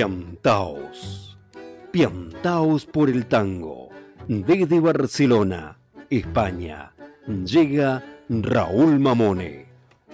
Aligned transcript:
Piantaos. 0.00 1.36
Piantaos 1.90 2.86
por 2.86 3.10
el 3.10 3.26
tango. 3.26 3.90
Desde 4.28 4.80
Barcelona, 4.80 5.76
España, 6.08 6.94
llega 7.44 8.02
Raúl 8.30 8.98
Mamone, 8.98 9.66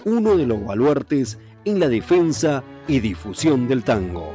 uno 0.03 0.35
de 0.35 0.45
los 0.45 0.65
baluartes 0.65 1.39
en 1.63 1.79
la 1.79 1.87
defensa 1.87 2.65
y 2.85 2.99
difusión 2.99 3.69
del 3.69 3.85
tango. 3.85 4.33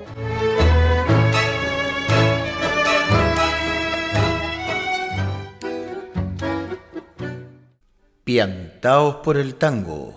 Piantaos 8.25 9.16
por 9.16 9.37
el 9.37 9.57
tango. 9.57 10.16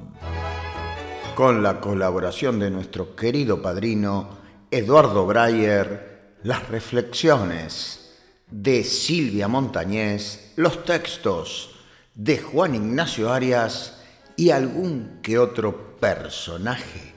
Con 1.37 1.63
la 1.63 1.81
colaboración 1.81 2.59
de 2.59 2.71
nuestro 2.71 3.15
querido 3.15 3.63
padrino 3.63 4.31
Eduardo 4.73 5.25
Breyer, 5.25 6.35
las 6.43 6.69
reflexiones 6.69 8.17
de 8.51 8.83
Silvia 8.83 9.47
Montañés, 9.47 10.53
los 10.57 10.85
textos 10.85 11.77
de 12.15 12.39
Juan 12.39 12.75
Ignacio 12.75 13.33
Arias 13.33 14.01
y 14.37 14.51
algún 14.51 15.21
que 15.23 15.39
otro 15.39 15.97
personaje 15.99 17.15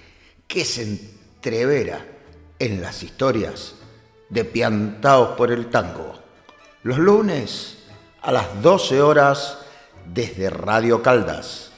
que 0.47 0.65
se 0.65 0.83
entrevera 0.83 2.05
en 2.59 2.81
las 2.81 3.03
historias 3.03 3.75
de 4.29 4.45
Piantaos 4.45 5.37
por 5.37 5.51
el 5.51 5.69
Tango. 5.69 6.13
Los 6.83 6.97
lunes 6.97 7.79
a 8.21 8.31
las 8.31 8.61
12 8.61 9.01
horas 9.01 9.59
desde 10.13 10.49
Radio 10.49 11.01
Caldas. 11.01 11.71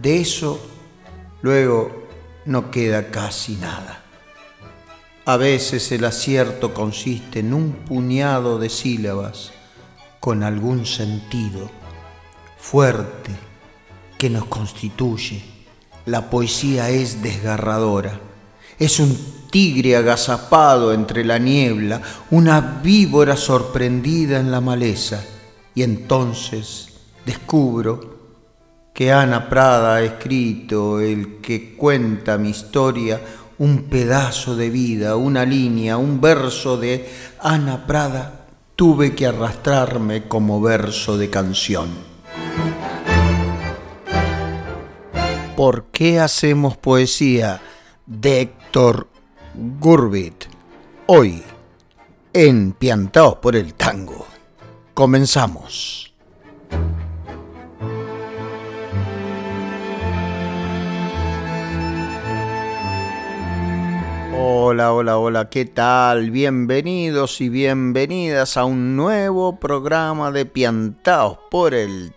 De 0.00 0.20
eso 0.20 0.64
luego 1.42 2.06
no 2.46 2.70
queda 2.70 3.10
casi 3.10 3.56
nada. 3.56 4.04
A 5.24 5.36
veces 5.36 5.90
el 5.90 6.04
acierto 6.04 6.72
consiste 6.72 7.40
en 7.40 7.52
un 7.52 7.72
puñado 7.72 8.60
de 8.60 8.68
sílabas 8.68 9.50
con 10.20 10.44
algún 10.44 10.86
sentido 10.86 11.68
fuerte 12.64 13.30
que 14.16 14.30
nos 14.30 14.46
constituye. 14.46 15.44
La 16.06 16.30
poesía 16.30 16.88
es 16.88 17.22
desgarradora. 17.22 18.18
Es 18.78 18.98
un 19.00 19.16
tigre 19.50 19.96
agazapado 19.96 20.94
entre 20.94 21.24
la 21.24 21.38
niebla, 21.38 22.00
una 22.30 22.80
víbora 22.82 23.36
sorprendida 23.36 24.40
en 24.40 24.50
la 24.50 24.62
maleza. 24.62 25.22
Y 25.74 25.82
entonces 25.82 26.88
descubro 27.26 28.14
que 28.94 29.12
Ana 29.12 29.50
Prada 29.50 29.96
ha 29.96 30.02
escrito 30.02 31.00
el 31.00 31.40
que 31.42 31.76
cuenta 31.76 32.38
mi 32.38 32.48
historia 32.48 33.20
un 33.58 33.84
pedazo 33.84 34.56
de 34.56 34.70
vida, 34.70 35.16
una 35.16 35.44
línea, 35.44 35.98
un 35.98 36.20
verso 36.20 36.78
de 36.78 37.08
Ana 37.40 37.86
Prada, 37.86 38.46
tuve 38.74 39.14
que 39.14 39.26
arrastrarme 39.26 40.26
como 40.28 40.60
verso 40.62 41.18
de 41.18 41.28
canción. 41.28 42.13
¿Por 45.56 45.84
qué 45.92 46.18
hacemos 46.20 46.76
poesía? 46.76 47.60
de 48.06 48.42
Héctor 48.42 49.08
Gurbit. 49.80 50.44
Hoy, 51.06 51.42
en 52.32 52.72
Piantaos 52.72 53.36
por 53.36 53.56
el 53.56 53.74
Tango. 53.74 54.26
Comenzamos. 54.92 56.12
Hola, 64.36 64.92
hola, 64.92 65.18
hola, 65.18 65.50
¿qué 65.50 65.64
tal? 65.64 66.30
Bienvenidos 66.30 67.40
y 67.40 67.48
bienvenidas 67.48 68.56
a 68.56 68.64
un 68.64 68.96
nuevo 68.96 69.58
programa 69.58 70.30
de 70.30 70.46
Piantaos 70.46 71.38
por 71.50 71.74
el 71.74 72.13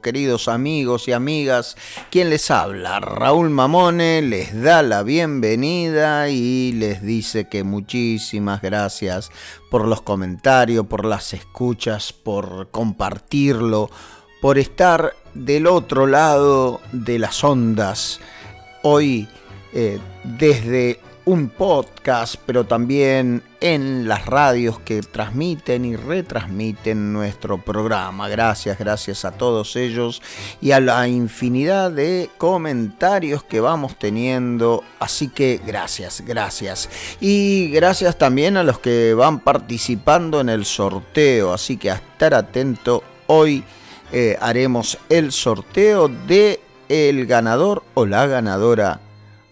Queridos 0.00 0.46
amigos 0.46 1.08
y 1.08 1.12
amigas. 1.12 1.76
¿Quién 2.12 2.30
les 2.30 2.48
habla? 2.52 3.00
Raúl 3.00 3.50
Mamone 3.50 4.22
les 4.22 4.62
da 4.62 4.82
la 4.82 5.02
bienvenida 5.02 6.28
y 6.28 6.70
les 6.70 7.02
dice 7.02 7.48
que 7.48 7.64
muchísimas 7.64 8.62
gracias 8.62 9.32
por 9.68 9.88
los 9.88 10.00
comentarios, 10.02 10.86
por 10.86 11.04
las 11.04 11.34
escuchas, 11.34 12.12
por 12.12 12.70
compartirlo, 12.70 13.90
por 14.40 14.58
estar 14.58 15.16
del 15.34 15.66
otro 15.66 16.06
lado 16.06 16.80
de 16.92 17.18
las 17.18 17.42
ondas. 17.42 18.20
Hoy, 18.84 19.26
eh, 19.72 19.98
desde 20.22 21.00
un 21.24 21.48
podcast, 21.48 22.34
pero 22.46 22.64
también 22.64 23.42
en 23.60 24.08
las 24.08 24.26
radios 24.26 24.80
que 24.80 25.02
transmiten 25.02 25.84
y 25.84 25.94
retransmiten 25.94 27.12
nuestro 27.12 27.58
programa. 27.58 28.28
Gracias, 28.28 28.78
gracias 28.78 29.24
a 29.24 29.30
todos 29.32 29.76
ellos 29.76 30.20
y 30.60 30.72
a 30.72 30.80
la 30.80 31.06
infinidad 31.06 31.92
de 31.92 32.28
comentarios 32.38 33.44
que 33.44 33.60
vamos 33.60 33.96
teniendo. 33.98 34.82
Así 34.98 35.28
que 35.28 35.60
gracias, 35.64 36.22
gracias. 36.26 36.88
Y 37.20 37.68
gracias 37.70 38.18
también 38.18 38.56
a 38.56 38.64
los 38.64 38.80
que 38.80 39.14
van 39.14 39.38
participando 39.38 40.40
en 40.40 40.48
el 40.48 40.64
sorteo. 40.64 41.52
Así 41.52 41.76
que 41.76 41.92
a 41.92 41.94
estar 41.94 42.34
atento, 42.34 43.04
hoy 43.28 43.62
eh, 44.10 44.36
haremos 44.40 44.98
el 45.08 45.30
sorteo 45.30 46.08
de 46.08 46.60
el 46.88 47.26
ganador 47.26 47.84
o 47.94 48.06
la 48.06 48.26
ganadora 48.26 49.00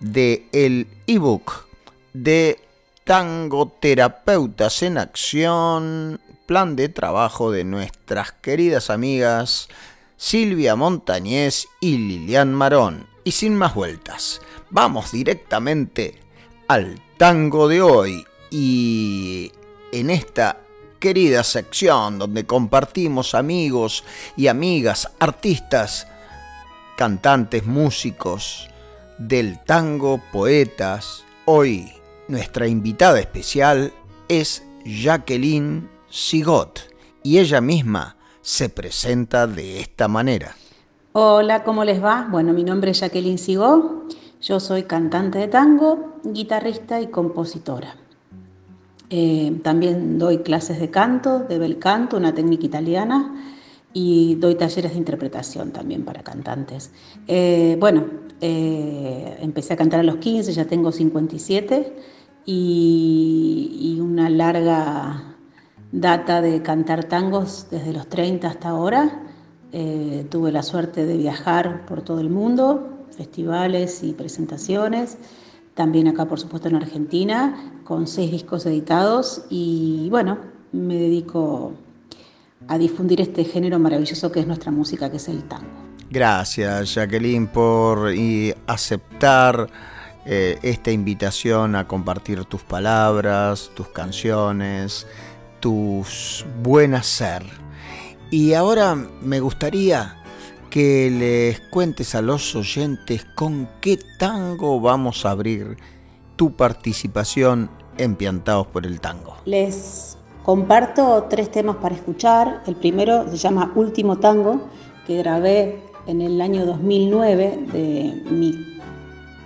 de 0.00 0.46
el 0.52 0.88
ebook 1.06 1.69
de 2.12 2.60
Tangoterapeutas 3.04 4.82
en 4.82 4.98
Acción, 4.98 6.20
plan 6.46 6.76
de 6.76 6.88
trabajo 6.88 7.50
de 7.50 7.64
nuestras 7.64 8.32
queridas 8.32 8.90
amigas 8.90 9.68
Silvia 10.16 10.76
Montañez 10.76 11.66
y 11.80 11.96
Lilian 11.96 12.52
Marón. 12.52 13.06
Y 13.24 13.32
sin 13.32 13.56
más 13.56 13.74
vueltas, 13.74 14.42
vamos 14.68 15.12
directamente 15.12 16.20
al 16.68 17.00
tango 17.16 17.68
de 17.68 17.80
hoy 17.80 18.26
y 18.50 19.50
en 19.92 20.10
esta 20.10 20.58
querida 20.98 21.42
sección 21.42 22.18
donde 22.18 22.44
compartimos 22.44 23.34
amigos 23.34 24.04
y 24.36 24.48
amigas, 24.48 25.10
artistas, 25.18 26.06
cantantes, 26.96 27.64
músicos, 27.64 28.68
del 29.16 29.58
tango 29.64 30.20
Poetas. 30.30 31.24
Hoy 31.46 31.92
nuestra 32.30 32.68
invitada 32.68 33.18
especial 33.18 33.92
es 34.28 34.62
Jacqueline 34.84 35.88
Sigot 36.08 36.80
y 37.22 37.38
ella 37.38 37.60
misma 37.60 38.16
se 38.40 38.68
presenta 38.68 39.46
de 39.46 39.80
esta 39.80 40.08
manera. 40.08 40.54
Hola, 41.12 41.64
¿cómo 41.64 41.84
les 41.84 42.02
va? 42.02 42.28
Bueno, 42.30 42.52
mi 42.52 42.62
nombre 42.62 42.92
es 42.92 43.00
Jacqueline 43.00 43.36
Sigó, 43.36 44.04
yo 44.40 44.60
soy 44.60 44.84
cantante 44.84 45.38
de 45.38 45.48
tango, 45.48 46.20
guitarrista 46.24 47.00
y 47.00 47.08
compositora. 47.08 47.96
Eh, 49.10 49.58
también 49.64 50.18
doy 50.18 50.38
clases 50.38 50.78
de 50.78 50.88
canto, 50.88 51.40
de 51.40 51.58
bel 51.58 51.80
canto, 51.80 52.16
una 52.16 52.32
técnica 52.32 52.64
italiana, 52.64 53.34
y 53.92 54.36
doy 54.36 54.54
talleres 54.54 54.92
de 54.92 54.98
interpretación 54.98 55.72
también 55.72 56.04
para 56.04 56.22
cantantes. 56.22 56.92
Eh, 57.26 57.76
bueno, 57.80 58.04
eh, 58.40 59.36
empecé 59.40 59.72
a 59.74 59.76
cantar 59.76 60.00
a 60.00 60.04
los 60.04 60.16
15, 60.16 60.52
ya 60.52 60.64
tengo 60.66 60.92
57 60.92 62.19
y, 62.52 63.98
una 64.00 64.28
larga 64.28 65.22
data 65.92 66.40
de 66.40 66.62
cantar 66.62 67.04
tangos 67.04 67.68
desde 67.70 67.92
los 67.92 68.08
30 68.08 68.48
hasta 68.48 68.68
ahora. 68.68 69.22
Eh, 69.72 70.26
tuve 70.30 70.50
la 70.50 70.62
suerte 70.64 71.06
de 71.06 71.16
viajar 71.16 71.86
por 71.86 72.02
todo 72.02 72.20
el 72.20 72.28
mundo, 72.28 73.06
festivales 73.16 74.02
y 74.02 74.12
presentaciones, 74.12 75.16
también 75.74 76.08
acá 76.08 76.26
por 76.26 76.40
supuesto 76.40 76.68
en 76.68 76.74
Argentina, 76.74 77.80
con 77.84 78.08
seis 78.08 78.32
discos 78.32 78.66
editados 78.66 79.44
y 79.48 80.08
bueno, 80.10 80.38
me 80.72 80.96
dedico 80.96 81.72
a 82.66 82.78
difundir 82.78 83.20
este 83.20 83.44
género 83.44 83.78
maravilloso 83.78 84.32
que 84.32 84.40
es 84.40 84.46
nuestra 84.48 84.72
música, 84.72 85.08
que 85.08 85.18
es 85.18 85.28
el 85.28 85.44
tango. 85.44 85.68
Gracias 86.10 86.94
Jacqueline 86.94 87.46
por 87.46 88.10
aceptar 88.66 89.68
eh, 90.26 90.58
esta 90.62 90.90
invitación 90.90 91.76
a 91.76 91.86
compartir 91.88 92.44
tus 92.44 92.62
palabras, 92.62 93.70
tus 93.74 93.88
canciones, 93.88 95.06
tus 95.60 96.44
buen 96.62 96.94
hacer 96.94 97.44
y 98.30 98.54
ahora 98.54 98.94
me 98.94 99.40
gustaría 99.40 100.16
que 100.70 101.10
les 101.10 101.60
cuentes 101.68 102.14
a 102.14 102.22
los 102.22 102.54
oyentes 102.54 103.26
con 103.34 103.68
qué 103.80 103.98
tango 104.18 104.80
vamos 104.80 105.26
a 105.26 105.32
abrir 105.32 105.76
tu 106.36 106.52
participación 106.52 107.68
en 107.98 108.14
Piantados 108.14 108.68
por 108.68 108.86
el 108.86 109.00
Tango. 109.00 109.34
Les 109.46 110.16
comparto 110.44 111.26
tres 111.28 111.50
temas 111.50 111.76
para 111.76 111.96
escuchar. 111.96 112.62
El 112.68 112.76
primero 112.76 113.28
se 113.28 113.36
llama 113.36 113.72
Último 113.74 114.18
Tango, 114.18 114.68
que 115.08 115.16
grabé 115.18 115.82
en 116.06 116.20
el 116.20 116.40
año 116.40 116.64
2009 116.64 117.66
de 117.72 118.22
mi 118.30 118.69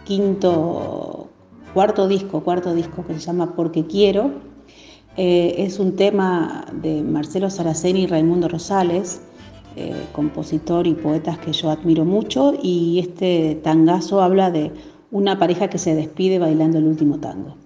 quinto, 0.05 1.29
cuarto 1.73 2.09
disco, 2.09 2.41
cuarto 2.41 2.75
disco 2.75 3.05
que 3.07 3.15
se 3.15 3.21
llama 3.21 3.55
Porque 3.57 3.87
Quiero 3.87 4.31
eh, 5.17 5.55
es 5.59 5.79
un 5.79 5.95
tema 5.95 6.67
de 6.73 7.03
Marcelo 7.03 7.49
Saraceni 7.49 8.03
y 8.03 8.07
Raimundo 8.07 8.49
Rosales, 8.49 9.21
eh, 9.77 9.95
compositor 10.13 10.87
y 10.87 10.95
poetas 10.95 11.39
que 11.39 11.53
yo 11.53 11.71
admiro 11.71 12.05
mucho, 12.05 12.55
y 12.61 12.99
este 12.99 13.61
tangazo 13.63 14.23
habla 14.23 14.51
de 14.51 14.73
una 15.13 15.39
pareja 15.39 15.69
que 15.69 15.79
se 15.79 15.95
despide 15.95 16.41
bailando 16.41 16.79
el 16.79 16.87
último 16.87 17.21
tango. 17.21 17.57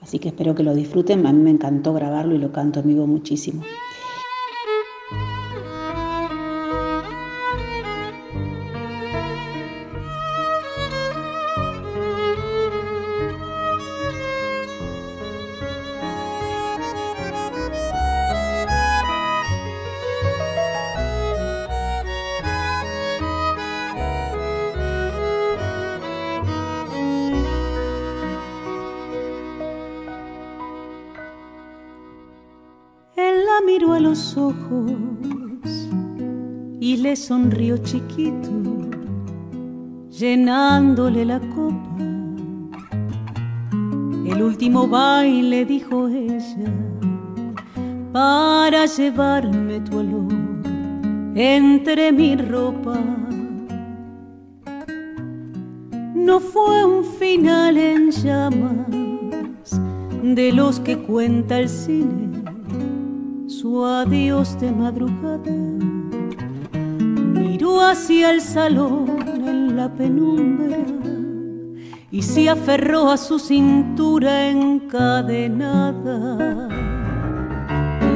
Así 0.00 0.18
que 0.18 0.28
espero 0.28 0.54
que 0.54 0.62
lo 0.62 0.74
disfruten, 0.74 1.26
a 1.26 1.32
mí 1.32 1.42
me 1.42 1.50
encantó 1.50 1.92
grabarlo 1.92 2.34
y 2.34 2.38
lo 2.38 2.52
canto 2.52 2.82
vivo 2.82 3.06
muchísimo. 3.06 3.62
Sonrió 37.16 37.76
chiquito, 37.78 38.50
llenándole 40.10 41.24
la 41.24 41.40
copa. 41.40 41.98
El 44.26 44.42
último 44.42 44.88
baile, 44.88 45.64
dijo 45.64 46.08
ella, 46.08 46.72
para 48.12 48.86
llevarme 48.86 49.80
tu 49.80 49.98
olor 49.98 50.32
entre 51.34 52.12
mi 52.12 52.36
ropa. 52.36 52.98
No 56.14 56.40
fue 56.40 56.84
un 56.84 57.04
final 57.04 57.76
en 57.76 58.10
llamas 58.10 59.80
de 60.22 60.52
los 60.52 60.80
que 60.80 60.96
cuenta 60.98 61.58
el 61.58 61.68
cine 61.68 62.44
su 63.64 63.84
adiós 63.84 64.58
de 64.60 64.70
madrugada, 64.72 65.40
miró 67.54 67.80
hacia 67.80 68.32
el 68.32 68.40
salón 68.40 69.06
en 69.46 69.76
la 69.76 69.88
penumbra 69.88 70.78
y 72.10 72.20
se 72.20 72.48
aferró 72.48 73.12
a 73.12 73.16
su 73.16 73.38
cintura 73.38 74.48
encadenada. 74.48 76.26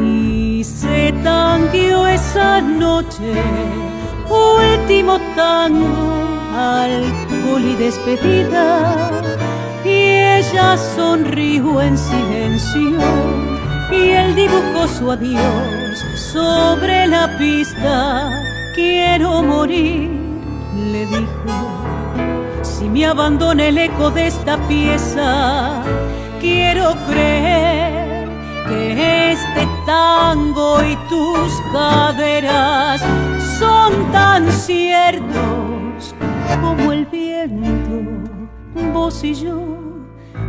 Y 0.05 0.65
se 0.65 1.13
tangueó 1.23 2.05
esa 2.09 2.61
noche, 2.61 3.33
último 4.29 5.21
tango, 5.37 5.87
alcohol 6.57 7.63
y 7.63 7.77
despedida, 7.77 9.09
y 9.85 9.99
ella 10.41 10.77
sonrió 10.97 11.81
en 11.81 11.97
silencio 11.97 12.99
y 13.93 14.11
él 14.11 14.35
dibujó 14.35 14.89
su 14.89 15.13
adiós 15.13 16.05
sobre 16.17 17.07
la 17.07 17.39
pista. 17.39 18.48
Quiero 18.79 19.43
morir, 19.43 20.09
le 20.93 21.05
dijo, 21.07 21.57
si 22.63 22.89
me 22.89 23.07
abandona 23.07 23.67
el 23.67 23.77
eco 23.77 24.09
de 24.13 24.29
esta 24.29 24.57
pieza, 24.69 25.83
quiero 26.39 26.95
creer 27.09 28.29
que 28.69 29.33
este 29.33 29.67
tango 29.85 30.81
y 30.85 30.95
tus 31.09 31.61
caderas 31.73 33.03
son 33.59 34.13
tan 34.13 34.49
ciertos 34.53 36.15
como 36.61 36.93
el 36.93 37.05
viento, 37.07 37.99
vos 38.93 39.25
y 39.25 39.35
yo 39.35 39.59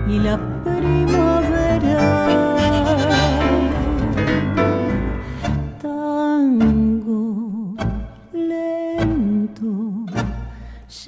y 0.07 0.19
la 0.19 0.37
primavera. 0.63 2.58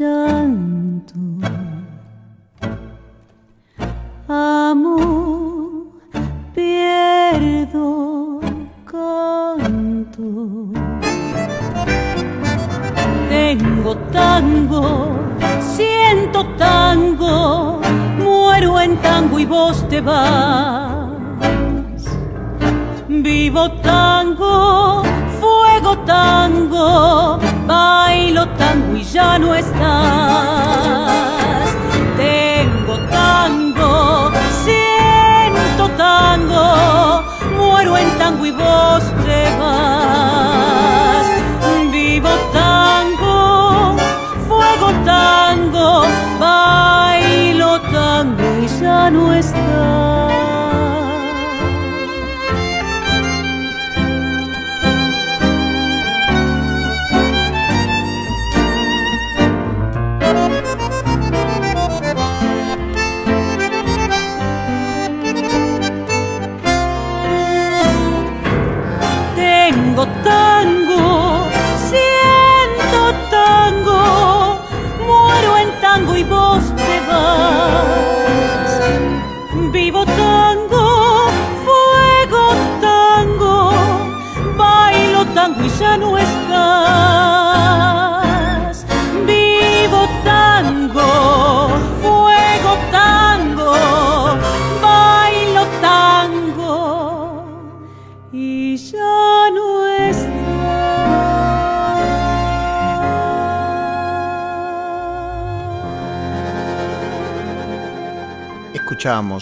Llanto. 0.02 1.14
Amo, 4.28 4.98
pierdo, 6.56 8.40
canto. 8.86 10.24
Tengo 13.30 13.96
tango, 14.12 15.20
siento 15.76 16.46
tango, 16.58 17.80
muero 18.18 18.80
en 18.82 18.98
tango 18.98 19.38
y 19.40 19.46
vos 19.46 19.88
te 19.88 20.02
vas. 20.02 21.10
Vivo 23.08 23.72
tango, 23.82 25.04
fuego 25.42 25.98
tango, 26.06 27.40
bailo 27.66 28.48
tango 28.50 28.96
y 28.96 29.04
ya 29.04 29.40
no 29.40 29.56
estás. 29.56 31.11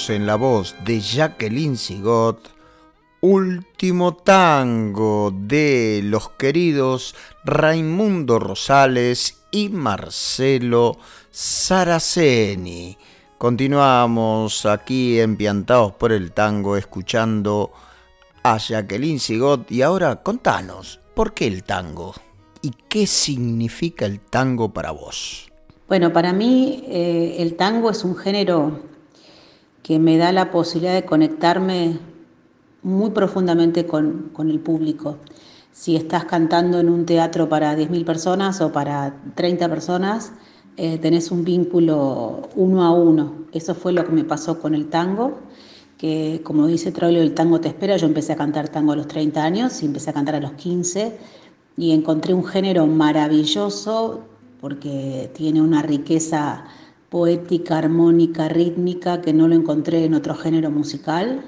En 0.09 0.25
la 0.25 0.35
voz 0.37 0.75
de 0.83 0.99
Jacqueline 0.99 1.77
Sigot 1.77 2.49
Último 3.21 4.15
tango 4.15 5.31
de 5.31 6.01
los 6.03 6.29
queridos 6.29 7.15
Raimundo 7.43 8.39
Rosales 8.39 9.43
y 9.51 9.69
Marcelo 9.69 10.97
Saraceni. 11.29 12.97
Continuamos 13.37 14.65
aquí 14.65 15.19
empiantados 15.19 15.91
por 15.93 16.11
el 16.11 16.31
tango 16.31 16.75
escuchando 16.75 17.71
a 18.41 18.57
Jacqueline 18.57 19.19
Sigot 19.19 19.69
y 19.71 19.83
ahora 19.83 20.23
contanos, 20.23 21.01
¿por 21.13 21.33
qué 21.33 21.45
el 21.45 21.63
tango? 21.63 22.15
¿Y 22.61 22.71
qué 22.87 23.05
significa 23.05 24.05
el 24.05 24.21
tango 24.21 24.73
para 24.73 24.91
vos? 24.91 25.51
Bueno, 25.87 26.11
para 26.11 26.33
mí 26.33 26.83
eh, 26.87 27.35
el 27.39 27.55
tango 27.55 27.91
es 27.91 28.03
un 28.03 28.15
género 28.15 28.79
que 29.89 29.97
me 29.97 30.19
da 30.19 30.31
la 30.31 30.51
posibilidad 30.51 30.93
de 30.93 31.03
conectarme 31.03 31.97
muy 32.83 33.09
profundamente 33.09 33.87
con, 33.87 34.31
el 34.37 34.59
público. 34.59 35.17
Si 35.71 35.95
estás 35.95 36.25
cantando 36.25 36.79
en 36.79 36.89
un 36.89 37.07
teatro 37.07 37.49
para 37.49 37.75
10.000 37.75 38.05
personas 38.05 38.61
o 38.61 38.71
para 38.71 39.15
30 39.33 39.67
personas, 39.67 40.31
eh, 40.77 40.99
tenés 40.99 41.31
un 41.31 41.43
vínculo 41.43 42.49
uno 42.55 42.83
a 42.83 42.91
uno. 42.91 43.47
Eso 43.51 43.73
fue 43.73 43.91
lo 43.91 44.05
que 44.05 44.11
me 44.11 44.23
pasó 44.23 44.59
con 44.59 44.75
el 44.75 44.89
tango, 44.89 45.39
que 45.97 46.41
como 46.43 46.67
dice 46.67 46.91
Troilo, 46.91 47.19
el 47.19 47.33
tango 47.33 47.59
te 47.59 47.69
espera. 47.69 47.97
Yo 47.97 48.05
empecé 48.05 48.33
a 48.33 48.35
cantar 48.35 48.69
tango 48.69 48.91
a 48.91 48.95
los 48.95 49.07
30 49.07 49.43
años 49.43 49.81
y 49.81 49.87
empecé 49.87 50.11
a 50.11 50.13
cantar 50.13 50.35
a 50.35 50.39
los 50.39 50.51
15 50.51 51.17
y 51.77 51.93
encontré 51.93 52.35
un 52.35 52.45
género 52.45 52.85
maravilloso 52.85 54.21
porque 54.61 55.31
tiene 55.33 55.63
una 55.63 55.81
riqueza 55.81 56.65
poética, 57.09 57.77
armónica, 57.77 58.47
rítmica 58.49 59.21
que 59.21 59.33
no 59.33 59.47
lo 59.47 59.55
encontré 59.55 60.05
en 60.05 60.13
otro 60.13 60.35
género 60.35 60.69
musical 60.69 61.43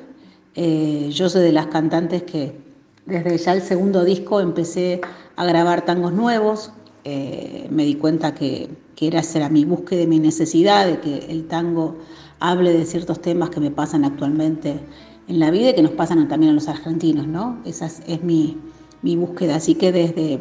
eh, 0.55 1.09
yo 1.11 1.29
soy 1.29 1.43
de 1.43 1.53
las 1.53 1.67
cantantes 1.67 2.23
que 2.23 2.59
desde 3.05 3.37
ya 3.37 3.53
el 3.53 3.61
segundo 3.61 4.03
disco 4.03 4.41
empecé 4.41 5.01
a 5.35 5.45
grabar 5.45 5.85
tangos 5.85 6.13
nuevos. 6.13 6.71
Eh, 7.03 7.67
me 7.71 7.85
di 7.85 7.95
cuenta 7.95 8.35
que, 8.35 8.69
que 8.95 9.07
era 9.07 9.21
hacer 9.21 9.43
a 9.43 9.49
mi 9.49 9.65
búsqueda, 9.65 10.05
mi 10.05 10.19
necesidad 10.19 10.85
de 10.85 10.99
que 10.99 11.25
el 11.29 11.47
tango 11.47 11.97
hable 12.39 12.73
de 12.73 12.85
ciertos 12.85 13.21
temas 13.21 13.49
que 13.49 13.59
me 13.59 13.71
pasan 13.71 14.03
actualmente 14.03 14.79
en 15.27 15.39
la 15.39 15.51
vida 15.51 15.69
y 15.69 15.75
que 15.75 15.81
nos 15.81 15.93
pasan 15.93 16.27
también 16.27 16.51
a 16.51 16.55
los 16.55 16.67
argentinos, 16.67 17.27
¿no? 17.27 17.59
Esa 17.65 17.85
es, 17.85 18.23
mi, 18.23 18.57
mi, 19.01 19.15
búsqueda. 19.15 19.55
Así 19.55 19.75
que 19.75 19.91
desde, 19.91 20.39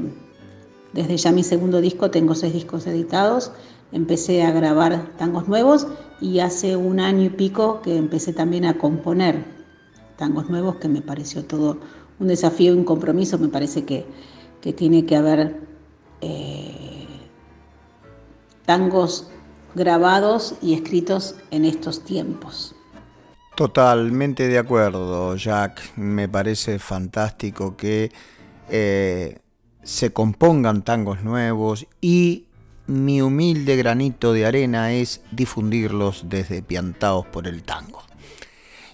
desde 0.93 1.17
ya 1.17 1.33
mi 1.33 1.45
segundo 1.45 1.81
disco, 1.81 2.11
tengo 2.11 2.35
seis 2.35 2.53
discos 2.53 2.87
editados, 2.87 3.53
empecé 3.93 4.43
a 4.43 4.53
grabar 4.53 5.11
tangos 5.17 5.49
nuevos 5.49 5.87
y 6.21 6.41
hace 6.41 6.77
un 6.77 7.01
año 7.01 7.25
y 7.25 7.31
pico 7.31 7.81
que 7.83 7.97
empecé 7.97 8.33
también 8.33 8.65
a 8.65 8.79
componer 8.79 9.45
tangos 10.17 10.51
nuevos, 10.51 10.77
que 10.77 10.89
me 10.89 11.01
pareció 11.01 11.45
todo 11.45 11.79
un 12.19 12.29
desafío, 12.29 12.75
un 12.75 12.85
compromiso, 12.85 13.39
me 13.39 13.49
parece 13.49 13.85
que, 13.85 14.07
tiene 14.77 15.07
que 15.07 15.17
haber 15.17 15.59
eh, 16.21 17.07
tangos 18.67 19.31
grabados 19.75 20.55
y 20.61 20.75
escritos 20.75 21.37
en 21.51 21.65
estos 21.65 22.05
tiempos. 22.05 22.75
Totalmente 23.57 24.49
de 24.49 24.59
acuerdo, 24.59 25.35
Jack. 25.37 25.97
Me 25.97 26.29
parece 26.29 26.79
fantástico 26.79 27.77
que 27.77 28.13
eh, 28.69 29.39
se 29.83 30.13
compongan 30.13 30.83
tangos 30.83 31.23
nuevos 31.23 31.87
y 32.03 32.45
mi 32.87 33.23
humilde 33.23 33.77
granito 33.77 34.33
de 34.33 34.47
arena 34.47 34.93
es 34.93 35.21
difundirlos 35.33 36.25
desde 36.29 36.63
Piantaos 36.63 37.27
por 37.27 37.47
el 37.47 37.63
Tango. 37.63 38.03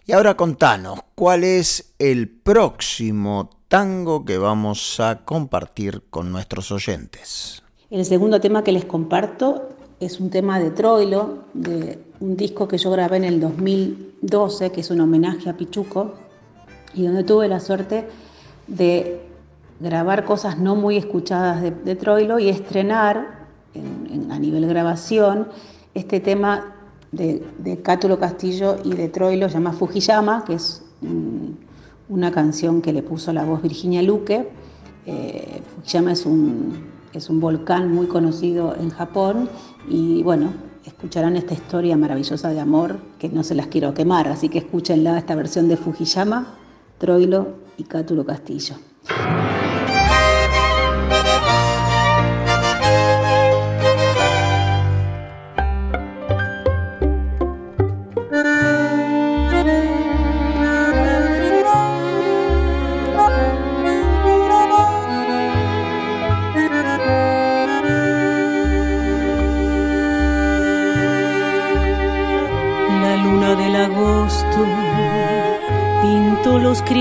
Y 0.07 0.12
ahora 0.12 0.37
contanos, 0.37 1.00
¿cuál 1.14 1.45
es 1.45 1.93
el 1.99 2.28
próximo 2.28 3.50
tango 3.69 4.25
que 4.25 4.38
vamos 4.38 5.00
a 5.00 5.25
compartir 5.25 6.02
con 6.11 6.31
nuestros 6.31 6.71
oyentes? 6.71 7.62
El 7.90 8.05
segundo 8.05 8.40
tema 8.40 8.62
que 8.62 8.73
les 8.73 8.85
comparto 8.85 9.69
es 10.00 10.21
un 10.21 10.31
tema 10.31 10.59
de 10.59 10.71
Troilo, 10.71 11.45
de 11.55 11.99
un 12.21 12.37
disco 12.37 12.69
que 12.69 12.78
yo 12.78 12.90
grabé 12.90 13.16
en 13.16 13.25
el 13.25 13.40
2012, 13.40 14.71
que 14.71 14.81
es 14.81 14.90
un 14.90 15.00
homenaje 15.00 15.49
a 15.49 15.57
Pichuco, 15.57 16.14
y 16.95 17.05
donde 17.05 17.25
tuve 17.25 17.49
la 17.49 17.61
suerte 17.61 18.09
de 18.66 19.21
grabar 19.81 20.25
cosas 20.25 20.59
no 20.59 20.75
muy 20.75 20.97
escuchadas 20.97 21.62
de, 21.62 21.97
Troilo 21.97 22.38
y 22.38 22.49
estrenar 22.49 23.36
a 24.30 24.38
nivel 24.38 24.66
grabación 24.66 25.49
este 25.95 26.21
tema 26.21 26.75
de, 27.12 27.80
Cátulo 27.83 28.18
Castillo 28.18 28.76
y 28.85 28.92
de 28.95 29.09
Troilo, 29.09 29.49
llama 29.49 29.73
Fujiyama, 29.73 30.45
que 30.45 30.54
es 30.54 30.83
una 32.09 32.30
canción 32.30 32.83
que 32.83 32.92
le 32.92 33.02
puso 33.02 33.33
la 33.33 33.45
voz 33.45 33.62
Virginia 33.62 34.02
Luque. 34.02 34.49
Eh, 35.06 35.62
Fujiyama 35.76 36.12
es 36.12 36.26
un, 36.26 36.87
es 37.12 37.30
un 37.30 37.40
volcán 37.40 37.92
muy 37.92 38.06
conocido 38.06 38.75
en 38.78 38.90
Japón 38.90 39.49
y 39.88 40.23
bueno, 40.23 40.52
escucharán 40.85 41.37
esta 41.37 41.54
historia 41.54 41.97
maravillosa 41.97 42.50
de 42.50 42.61
amor 42.61 42.99
que 43.18 43.28
no 43.28 43.42
se 43.42 43.54
las 43.54 43.68
quiero 43.68 43.95
quemar, 43.95 44.28
así 44.28 44.49
que 44.49 44.59
escúchenla 44.59 45.18
esta 45.18 45.35
versión 45.35 45.68
de 45.68 45.76
Fujiyama, 45.76 46.54
Troilo 46.99 47.54
y 47.76 47.85
Cátulo 47.85 48.25
Castillo. 48.25 48.76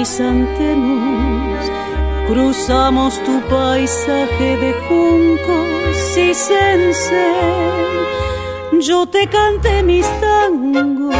Crisantemos, 0.05 1.71
cruzamos 2.27 3.17
tu 3.23 3.41
paisaje 3.49 4.57
de 4.57 4.73
juncos 4.87 6.17
y 6.17 6.33
cencel. 6.35 7.71
Yo 8.81 9.07
te 9.07 9.27
canté 9.27 9.81
mis 9.81 10.05
tangos 10.21 11.15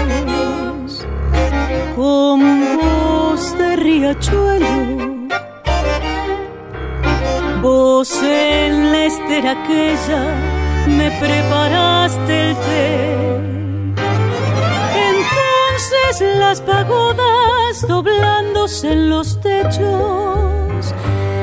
con 1.95 2.77
voz 2.77 3.57
de 3.57 3.75
riachuelo. 3.75 4.67
Vos 7.63 8.21
en 8.21 8.91
la 8.91 9.05
estera 9.05 9.51
aquella 9.53 10.23
me 10.87 11.09
preparaste 11.19 12.49
el 12.49 12.55
té 12.55 13.15
las 16.39 16.61
pagodas 16.61 17.34
doblándose 17.81 18.91
en 18.93 19.09
los 19.09 19.39
techos. 19.41 20.93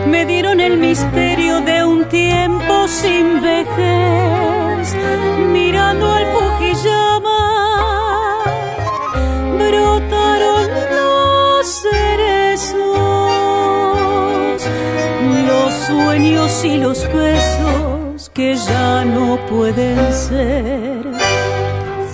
Me 0.07 0.25
dieron 0.25 0.61
el 0.61 0.79
misterio 0.79 1.61
de 1.61 1.85
un 1.85 2.09
tiempo 2.09 2.89
sin 2.89 3.43
vejez, 3.43 4.97
mirando 5.53 6.11
al 6.11 6.27
Fujiyama. 6.33 7.41
Brotaron 9.59 10.69
los 10.97 11.67
cerezos, 11.67 12.79
los 15.47 15.75
sueños 15.87 16.65
y 16.65 16.79
los 16.79 17.07
besos 17.13 18.31
que 18.33 18.57
ya 18.57 19.05
no 19.05 19.39
pueden 19.47 20.13
ser. 20.13 21.03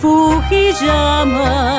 Fujiyama 0.01 1.78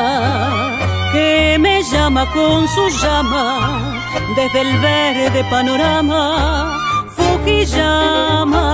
llama 2.10 2.26
con 2.32 2.68
su 2.68 2.90
llama 3.04 4.02
desde 4.36 4.62
el 4.62 4.80
verde 4.80 5.44
panorama. 5.48 6.76
Fujiyama 7.16 8.66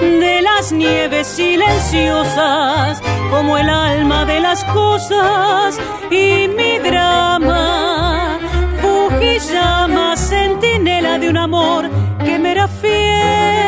de 0.00 0.42
las 0.42 0.72
nieves 0.72 1.28
silenciosas 1.28 3.00
como 3.30 3.56
el 3.56 3.70
alma 3.70 4.24
de 4.24 4.40
las 4.40 4.64
cosas 4.64 5.78
y 6.10 6.48
mi 6.48 6.80
drama. 6.80 8.40
Fujiyama, 8.82 10.16
centinela 10.16 11.20
de 11.20 11.28
un 11.28 11.36
amor 11.36 11.88
que 12.24 12.36
me 12.36 12.50
era 12.50 12.66
fiel. 12.66 13.67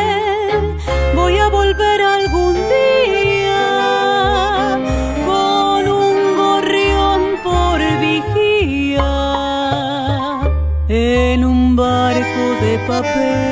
De 13.01 13.50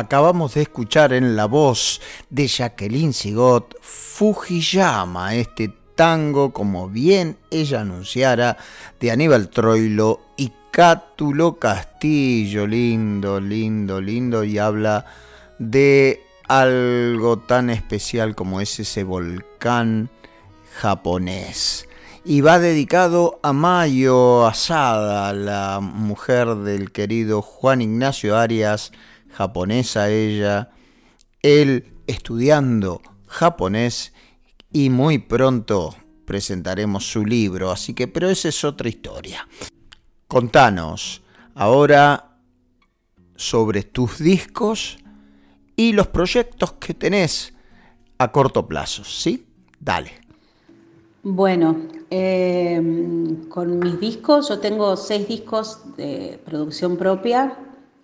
acabamos 0.00 0.54
de 0.54 0.62
escuchar 0.62 1.12
en 1.12 1.36
la 1.36 1.46
voz 1.46 2.00
de 2.28 2.48
Jacqueline 2.48 3.12
Sigot 3.12 3.76
Fujiyama, 3.80 5.34
este 5.36 5.72
tango, 5.94 6.52
como 6.52 6.88
bien 6.88 7.36
ella 7.50 7.82
anunciara, 7.82 8.56
de 8.98 9.10
Aníbal 9.10 9.50
Troilo 9.50 10.20
y 10.36 10.50
Cátulo 10.70 11.58
Castillo. 11.58 12.66
Lindo, 12.66 13.38
lindo, 13.40 14.00
lindo. 14.00 14.42
Y 14.42 14.58
habla 14.58 15.04
de 15.58 16.22
algo 16.48 17.38
tan 17.38 17.70
especial 17.70 18.34
como 18.34 18.60
es 18.60 18.80
ese 18.80 19.04
volcán 19.04 20.08
japonés. 20.74 21.86
Y 22.24 22.40
va 22.40 22.58
dedicado 22.58 23.38
a 23.42 23.52
Mayo 23.52 24.46
Asada, 24.46 25.32
la 25.32 25.80
mujer 25.80 26.54
del 26.56 26.92
querido 26.92 27.42
Juan 27.42 27.82
Ignacio 27.82 28.36
Arias 28.36 28.92
japonesa 29.32 30.10
ella, 30.10 30.70
él 31.42 31.94
estudiando 32.06 33.00
japonés 33.26 34.12
y 34.72 34.90
muy 34.90 35.18
pronto 35.18 35.94
presentaremos 36.24 37.10
su 37.10 37.24
libro, 37.24 37.70
así 37.70 37.94
que, 37.94 38.06
pero 38.06 38.30
esa 38.30 38.48
es 38.48 38.64
otra 38.64 38.88
historia. 38.88 39.48
Contanos 40.28 41.22
ahora 41.54 42.36
sobre 43.36 43.82
tus 43.82 44.18
discos 44.18 44.98
y 45.74 45.92
los 45.92 46.08
proyectos 46.08 46.74
que 46.74 46.94
tenés 46.94 47.52
a 48.18 48.30
corto 48.30 48.66
plazo, 48.66 49.02
¿sí? 49.02 49.46
Dale. 49.80 50.12
Bueno, 51.22 51.88
eh, 52.10 52.80
con 53.48 53.78
mis 53.78 53.98
discos, 53.98 54.48
yo 54.48 54.58
tengo 54.58 54.96
seis 54.96 55.26
discos 55.26 55.96
de 55.96 56.40
producción 56.44 56.96
propia, 56.96 57.56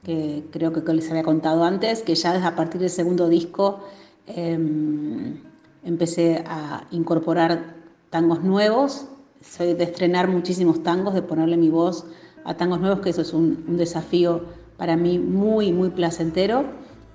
que 0.06 0.44
creo 0.52 0.72
que 0.72 0.94
les 0.94 1.10
había 1.10 1.24
contado 1.24 1.64
antes, 1.64 2.02
que 2.02 2.14
ya 2.14 2.46
a 2.46 2.54
partir 2.54 2.80
del 2.80 2.90
segundo 2.90 3.28
disco 3.28 3.80
em, 4.28 5.34
empecé 5.82 6.44
a 6.46 6.84
incorporar 6.92 7.74
tangos 8.10 8.44
nuevos. 8.44 9.06
Soy 9.42 9.74
de 9.74 9.82
estrenar 9.82 10.28
muchísimos 10.28 10.84
tangos, 10.84 11.12
de 11.12 11.22
ponerle 11.22 11.56
mi 11.56 11.70
voz 11.70 12.06
a 12.44 12.54
tangos 12.54 12.80
nuevos, 12.80 13.00
que 13.00 13.10
eso 13.10 13.22
es 13.22 13.32
un, 13.32 13.76
desafío 13.76 14.42
para 14.76 14.96
mí 14.96 15.18
muy, 15.18 15.72
muy 15.72 15.90
placentero. 15.90 16.66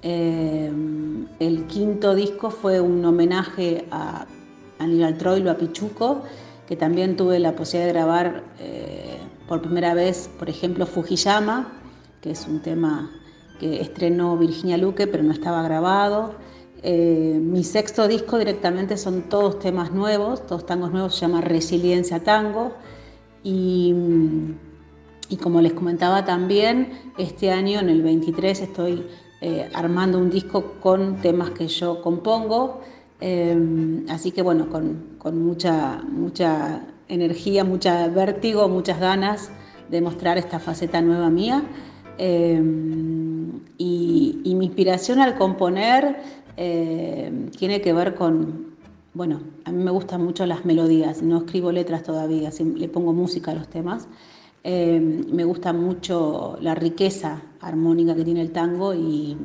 Em, 0.01 1.27
el 1.39 1.67
quinto 1.67 2.13
disco 2.13 2.49
fue 2.49 2.81
un 2.81 3.05
homenaje 3.05 3.85
a 3.89 4.25
Aníbal 4.79 5.17
Troilo, 5.17 5.49
a 5.49 5.55
Pichuco, 5.55 6.23
que 6.67 6.75
también 6.75 7.15
tuve 7.15 7.39
la 7.39 7.55
posibilidad 7.55 7.87
de 7.87 7.93
grabar 7.93 8.43
eh, 8.59 9.17
por 9.47 9.61
primera 9.61 9.93
vez, 9.93 10.29
por 10.37 10.49
ejemplo, 10.49 10.85
Fujiyama, 10.85 11.80
que 12.21 12.31
es 12.31 12.47
un 12.47 12.59
tema 12.59 13.11
que 13.59 13.81
estrenó 13.81 14.37
Virginia 14.37 14.77
Luque, 14.77 15.07
pero 15.07 15.23
no 15.23 15.31
estaba 15.31 15.61
grabado. 15.63 16.35
Eh, 16.83 17.39
mi 17.41 17.63
sexto 17.63 18.07
disco 18.07 18.37
directamente 18.37 18.97
son 18.97 19.23
todos 19.23 19.59
temas 19.59 19.91
nuevos, 19.91 20.45
todos 20.47 20.65
tangos 20.65 20.91
nuevos, 20.91 21.15
se 21.15 21.21
llama 21.21 21.41
Resiliencia 21.41 22.23
Tango. 22.23 22.73
Y, 23.43 23.93
y 25.29 25.37
como 25.37 25.61
les 25.61 25.73
comentaba 25.73 26.25
también, 26.25 27.11
este 27.17 27.51
año, 27.51 27.79
en 27.79 27.89
el 27.89 28.01
23, 28.03 28.61
estoy 28.61 29.07
eh, 29.41 29.69
armando 29.73 30.19
un 30.19 30.29
disco 30.29 30.75
con 30.79 31.17
temas 31.21 31.49
que 31.51 31.67
yo 31.67 32.01
compongo. 32.01 32.81
Eh, 33.19 34.03
así 34.09 34.31
que 34.31 34.41
bueno, 34.41 34.69
con, 34.69 35.15
con, 35.17 35.43
mucha, 35.43 36.01
mucha 36.03 36.85
energía, 37.07 37.63
mucha 37.63 38.07
vértigo, 38.07 38.67
muchas 38.67 38.99
ganas 38.99 39.51
de 39.89 40.01
mostrar 40.01 40.37
esta 40.37 40.59
faceta 40.59 41.01
nueva 41.01 41.29
mía. 41.29 41.63
Em, 42.17 43.59
y, 43.77 44.55
mi 44.55 44.65
inspiración 44.65 45.19
al 45.19 45.37
componer 45.37 46.17
em, 46.57 47.49
tiene 47.49 47.81
que 47.81 47.93
ver 47.93 48.15
con, 48.15 48.75
bueno, 49.13 49.41
a 49.65 49.71
mí 49.71 49.83
me 49.83 49.91
gustan 49.91 50.23
mucho 50.23 50.45
las 50.45 50.65
melodías, 50.65 51.21
no 51.21 51.39
escribo 51.39 51.71
letras 51.71 52.03
todavía, 52.03 52.51
le 52.75 52.87
pongo 52.89 53.13
música 53.13 53.51
a 53.51 53.55
los 53.55 53.67
temas. 53.67 54.07
Em, 54.63 55.25
me 55.31 55.43
gusta 55.43 55.73
mucho 55.73 56.57
la 56.61 56.75
riqueza 56.75 57.41
armónica 57.61 58.13
que 58.15 58.23
tiene 58.23 58.41
el 58.41 58.51
tango 58.51 58.93
y, 58.93 59.35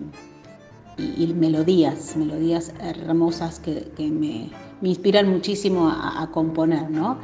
melodías, 1.35 2.17
melodías 2.17 2.73
hermosas 2.81 3.61
que, 3.61 4.11
me, 4.11 4.51
inspiran 4.83 5.29
muchísimo 5.29 5.89
a, 5.89 6.31
componer, 6.33 6.91
¿no? 6.91 7.19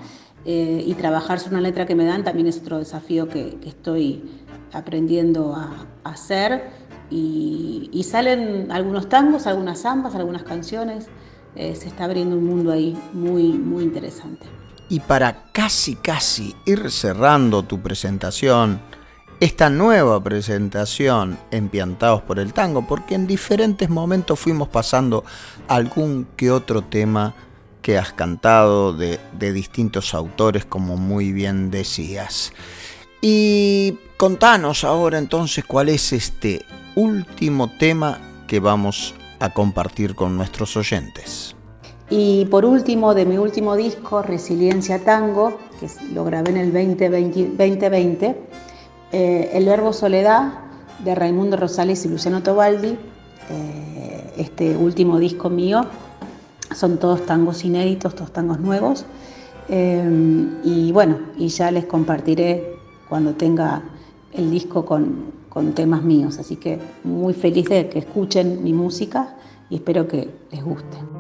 Eh, 0.45 0.83
y 0.87 0.95
trabajar 0.95 1.39
sobre 1.39 1.57
una 1.57 1.63
letra 1.63 1.87
que 1.87 1.95
me 1.95 2.05
dan 2.05 2.25
también 2.25 2.49
es 2.49 2.59
otro 2.59 2.79
desafío 2.79 3.29
que, 3.29 3.59
que 3.61 3.69
estoy 3.69 4.23
aprendiendo 4.73 5.55
a, 5.55 5.87
hacer 6.05 6.71
y, 7.11 8.05
salen 8.09 8.73
algunos 8.73 9.09
tangos, 9.09 9.47
algunas 9.47 9.83
zambas, 9.83 10.15
algunas 10.15 10.43
canciones. 10.43 11.07
Eh, 11.55 11.77
se 11.77 11.89
está 11.89 12.05
abriendo 12.05 12.37
un 12.37 12.45
mundo 12.45 12.73
ahí 12.73 12.99
muy, 13.13 13.53
muy 13.53 13.85
interesante. 13.85 14.47
Y 14.89 15.01
para 15.01 15.45
casi, 15.53 15.95
casi 15.95 16.55
ir 16.65 16.91
cerrando 16.91 17.63
tu 17.63 17.81
presentación, 17.81 18.81
esta 19.41 19.71
nueva 19.71 20.23
presentación 20.23 21.39
en 21.51 21.69
Piantados 21.69 22.23
por 22.23 22.39
el 22.39 22.53
Tango, 22.53 22.87
porque 22.87 23.15
en 23.15 23.27
diferentes 23.27 23.91
momentos 23.91 24.39
fuimos 24.39 24.69
pasando 24.69 25.25
algún 25.69 26.27
que 26.37 26.51
otro 26.51 26.83
tema 26.83 27.35
que 27.83 27.99
has 27.99 28.13
cantado 28.13 28.93
de, 28.93 29.19
de 29.39 29.53
distintos 29.53 30.15
autores, 30.15 30.65
como 30.65 30.97
muy 30.97 31.33
bien 31.33 31.71
decías. 31.71 32.53
Y 33.25 33.99
contanos 34.17 34.83
ahora 34.83 35.17
entonces 35.17 35.65
cuál 35.65 35.89
es 35.89 36.13
este 36.13 36.63
último 36.97 37.71
tema 37.79 38.19
que 38.49 38.59
vamos 38.59 39.15
a 39.39 39.55
compartir 39.55 40.17
con 40.17 40.37
nuestros 40.37 40.77
oyentes. 40.77 41.55
Y 42.11 42.47
por 42.47 42.65
último, 42.65 43.15
de 43.15 43.25
mi 43.25 43.39
último 43.39 43.77
disco, 43.77 44.23
Resiliencia 44.23 45.05
Tango, 45.05 45.57
que 45.79 45.87
lo 46.13 46.25
grabé 46.25 46.51
en 46.51 46.57
el 46.57 46.73
2020, 46.73 48.37
eh, 49.13 49.51
El 49.55 49.67
Verbo 49.67 49.93
Soledad, 49.93 50.55
de 51.05 51.15
Raimundo 51.15 51.57
Rosales 51.57 52.05
y 52.05 52.09
Luciano 52.09 52.43
Tobaldi, 52.43 52.99
eh, 53.51 54.33
este 54.37 54.77
último 54.77 55.21
disco 55.21 55.49
mío, 55.49 55.87
son 56.75 56.99
todos 56.99 57.25
tangos 57.25 57.65
inéditos, 57.65 58.17
todos 58.17 58.33
tangos 58.33 58.59
nuevos. 58.59 59.05
Eh, 59.69 60.49
y 60.65 60.91
bueno, 60.91 61.19
y 61.39 61.49
ya 61.49 61.71
les 61.71 61.85
compartiré 61.87 62.82
cuando 63.13 63.35
tenga 63.35 63.83
el 64.33 64.51
disco 64.51 64.87
con, 64.87 65.43
temas 65.75 66.03
míos. 66.03 66.39
Así 66.39 66.57
que 66.57 66.79
muy 67.05 67.35
feliz 67.35 67.69
de 67.69 67.91
que 67.91 67.99
escuchen 67.99 68.65
mi 68.65 68.73
música 68.73 69.37
y 69.69 69.75
espero 69.75 70.09
que 70.09 70.31
les 70.51 70.65
guste. 70.65 71.12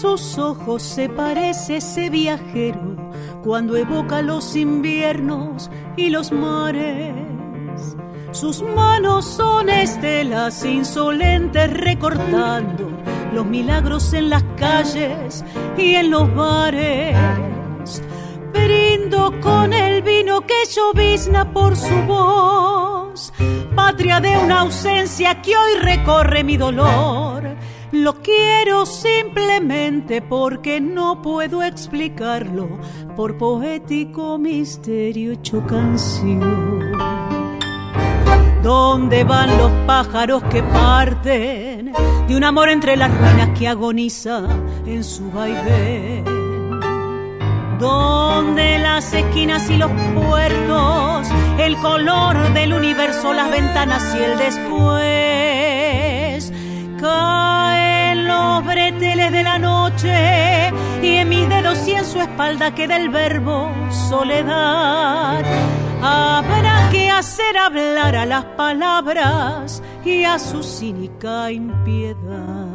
Sus 0.00 0.38
ojos 0.38 0.80
se 0.80 1.08
parece 1.08 1.78
ese 1.78 2.08
viajero 2.08 2.94
cuando 3.42 3.76
evoca 3.76 4.22
los 4.22 4.54
inviernos 4.54 5.72
y 5.96 6.10
los 6.10 6.30
mares. 6.30 7.16
Sus 8.30 8.62
manos 8.62 9.24
son 9.24 9.68
estelas 9.68 10.64
insolentes 10.64 11.72
recortando 11.72 12.92
los 13.32 13.44
milagros 13.44 14.12
en 14.12 14.30
las 14.30 14.44
calles 14.56 15.44
y 15.76 15.96
en 15.96 16.10
los 16.10 16.32
bares. 16.32 17.16
Brindo 18.52 19.34
con 19.40 19.72
el 19.72 20.02
vino 20.02 20.42
que 20.42 20.64
llovizna 20.70 21.52
por 21.52 21.76
su 21.76 21.94
voz, 22.06 23.32
patria 23.74 24.20
de 24.20 24.38
una 24.38 24.60
ausencia 24.60 25.42
que 25.42 25.56
hoy 25.56 25.74
recorre 25.80 26.44
mi 26.44 26.56
dolor. 26.56 27.47
Lo 27.92 28.20
quiero 28.22 28.84
simplemente 28.84 30.20
porque 30.20 30.78
no 30.78 31.22
puedo 31.22 31.62
explicarlo, 31.62 32.68
por 33.16 33.38
poético 33.38 34.36
misterio 34.36 35.32
hecho 35.32 35.66
canción. 35.66 36.92
¿Dónde 38.62 39.24
van 39.24 39.56
los 39.56 39.72
pájaros 39.86 40.42
que 40.44 40.62
parten 40.62 41.92
de 42.26 42.36
un 42.36 42.44
amor 42.44 42.68
entre 42.68 42.94
las 42.96 43.10
ruinas 43.10 43.58
que 43.58 43.66
agoniza 43.68 44.42
en 44.84 45.02
su 45.02 45.30
vaivén? 45.30 46.26
¿Dónde 47.78 48.78
las 48.80 49.14
esquinas 49.14 49.70
y 49.70 49.78
los 49.78 49.90
puertos, 50.14 51.28
el 51.58 51.78
color 51.78 52.52
del 52.52 52.74
universo, 52.74 53.32
las 53.32 53.50
ventanas 53.50 54.14
y 54.14 54.18
el 54.22 54.36
después? 54.36 55.08
Caen 57.00 57.77
los 58.38 59.32
de 59.32 59.42
la 59.42 59.58
noche 59.58 60.72
y 61.02 61.16
en 61.16 61.28
mis 61.28 61.48
dedos 61.48 61.86
y 61.86 61.92
en 61.92 62.04
su 62.04 62.20
espalda 62.20 62.74
queda 62.74 62.96
el 62.96 63.08
verbo 63.08 63.70
soledad 64.08 65.44
Habrá 66.00 66.88
que 66.90 67.10
hacer 67.10 67.56
hablar 67.58 68.14
a 68.14 68.24
las 68.24 68.44
palabras 68.44 69.82
y 70.04 70.22
a 70.22 70.38
su 70.38 70.62
cínica 70.62 71.50
impiedad. 71.50 72.67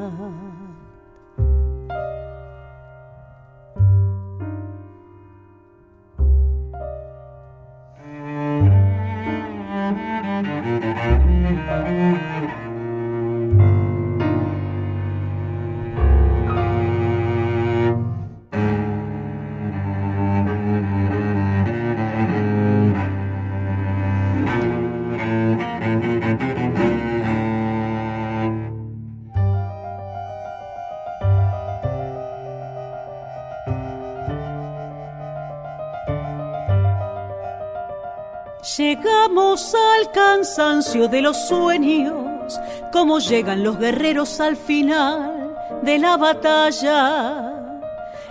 Llegamos 38.64 39.76
al 39.76 40.10
cansancio 40.14 41.10
de 41.10 41.22
los 41.22 41.50
sueños, 41.50 42.58
como 42.94 43.20
llegan 43.20 43.62
los 43.62 43.78
guerreros 43.78 44.40
al 44.40 44.56
final 44.56 45.54
de 45.82 46.00
la 46.00 46.16
batalla. 46.16 47.52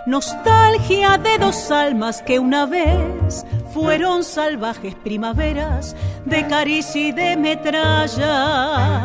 Nostalgia 0.07 1.19
de 1.19 1.37
dos 1.37 1.69
almas 1.69 2.23
que 2.23 2.39
una 2.39 2.65
vez 2.65 3.45
fueron 3.75 4.23
salvajes 4.23 4.95
primaveras 4.95 5.95
de 6.25 6.47
caricia 6.47 7.09
y 7.09 7.11
de 7.11 7.37
metralla. 7.37 9.03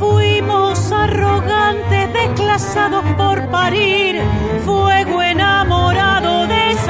Fuimos 0.00 0.90
arrogantes, 0.90 2.12
desclasados 2.12 3.04
por 3.16 3.48
parir, 3.50 4.20
fuego 4.64 5.22
enamorado 5.22 6.07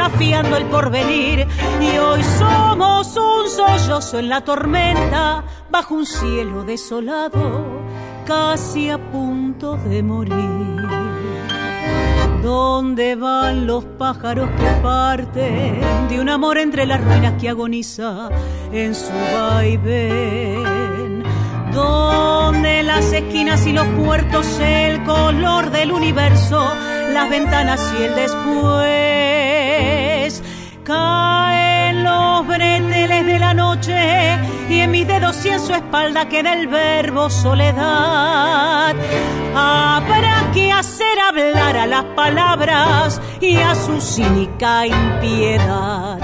desafiando 0.09 0.57
el 0.57 0.65
porvenir. 0.67 1.47
Y 1.81 1.99
hoy 1.99 2.23
somos 2.39 3.17
un 3.17 3.49
sollozo 3.49 4.19
en 4.19 4.29
la 4.29 4.41
tormenta, 4.43 5.45
bajo 5.71 5.95
un 5.95 6.07
cielo 6.07 6.65
desolado, 6.65 7.65
casi 8.25 8.91
a 8.91 8.99
punto 8.99 9.77
de 9.77 10.03
morir. 10.03 10.89
¿Dónde 12.43 13.17
van 13.17 13.67
los 13.67 13.85
pájaros 13.85 14.49
que 14.51 14.83
parten 14.83 16.09
de 16.09 16.21
un 16.21 16.29
amor 16.29 16.57
entre 16.57 16.87
las 16.87 17.03
ruinas 17.05 17.35
que 17.41 17.49
agoniza 17.49 18.29
en 18.73 18.95
su 18.95 19.13
vaivén? 19.35 21.25
¿Dónde 21.73 22.83
las 22.83 23.13
esquinas 23.13 23.67
y 23.67 23.73
los 23.73 23.87
puertos, 23.89 24.47
el 24.61 25.05
color 25.05 25.71
del 25.71 25.93
universo, 25.93 26.73
las 27.13 27.29
ventanas 27.29 27.93
y 27.99 28.05
el 28.05 28.15
después? 28.15 29.18
Caen 30.89 32.03
los 32.03 32.47
breteles 32.47 33.27
de 33.27 33.39
la 33.39 33.53
noche 33.53 34.39
y 34.71 34.81
en 34.81 34.91
mis 34.91 35.07
dedos 35.07 35.45
y 35.45 35.51
en 35.51 35.61
su 35.61 35.75
espalda 35.75 36.31
queda 36.31 36.55
el 36.55 36.67
verbo 36.67 37.29
soledad. 37.29 38.97
Habrá 39.55 40.51
que 40.55 40.73
hacer 40.73 41.21
hablar 41.21 41.77
a 41.77 41.87
las 41.87 42.05
palabras 42.17 43.21
y 43.39 43.57
a 43.57 43.75
su 43.75 44.01
cínica 44.01 44.87
impiedad. 44.87 46.19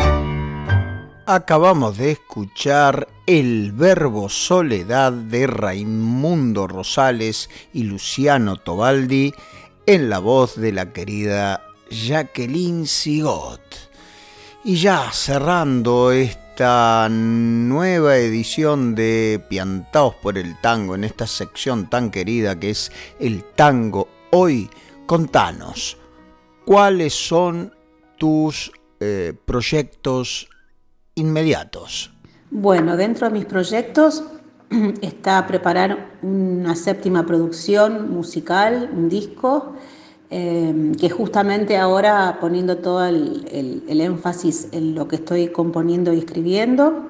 Acabamos 1.27 1.98
de 1.98 2.12
escuchar 2.12 3.07
El 3.27 3.72
verbo 3.72 4.31
soledad 4.31 5.12
de 5.12 5.46
Raimundo 5.46 6.66
Rosales 6.66 7.50
y 7.74 7.83
Luciano 7.83 8.57
Tobaldi 8.57 9.35
en 9.85 10.09
la 10.09 10.20
voz 10.20 10.59
de 10.59 10.72
la 10.72 10.90
querida 10.94 11.61
Jacqueline 11.90 12.87
Sigot. 12.87 13.93
Y 14.66 14.77
ya 14.77 15.11
cerrando 15.12 16.11
esta 16.11 17.07
nueva 17.11 18.16
edición 18.16 18.94
de 18.94 19.44
Piantaos 19.46 20.14
por 20.14 20.38
el 20.38 20.59
Tango, 20.62 20.94
en 20.94 21.05
esta 21.05 21.27
sección 21.27 21.90
tan 21.90 22.11
querida 22.11 22.59
que 22.59 22.70
es 22.70 22.90
el 23.20 23.44
tango 23.44 24.09
hoy, 24.31 24.70
contanos, 25.05 25.98
¿cuáles 26.64 27.12
son 27.12 27.74
tus 28.16 28.72
eh, 29.00 29.35
proyectos 29.44 30.48
inmediatos? 31.14 32.14
Bueno, 32.50 32.96
dentro 32.96 33.29
de 33.29 33.35
mis 33.35 33.44
proyectos 33.44 34.24
está 35.03 35.46
preparar 35.46 36.18
una 36.22 36.74
séptima 36.74 37.27
producción 37.27 38.11
musical, 38.11 38.88
un 38.94 39.11
disco 39.11 39.77
Em, 40.37 40.97
que 40.97 41.11
justamente 41.11 41.77
ahora 41.77 42.38
poniendo 42.40 42.79
todo 42.79 43.05
el, 43.05 43.85
énfasis 43.87 44.66
en 44.73 44.97
lo 44.97 45.07
que 45.07 45.14
estoy 45.14 45.47
componiendo 45.47 46.12
y 46.12 46.18
escribiendo. 46.18 47.07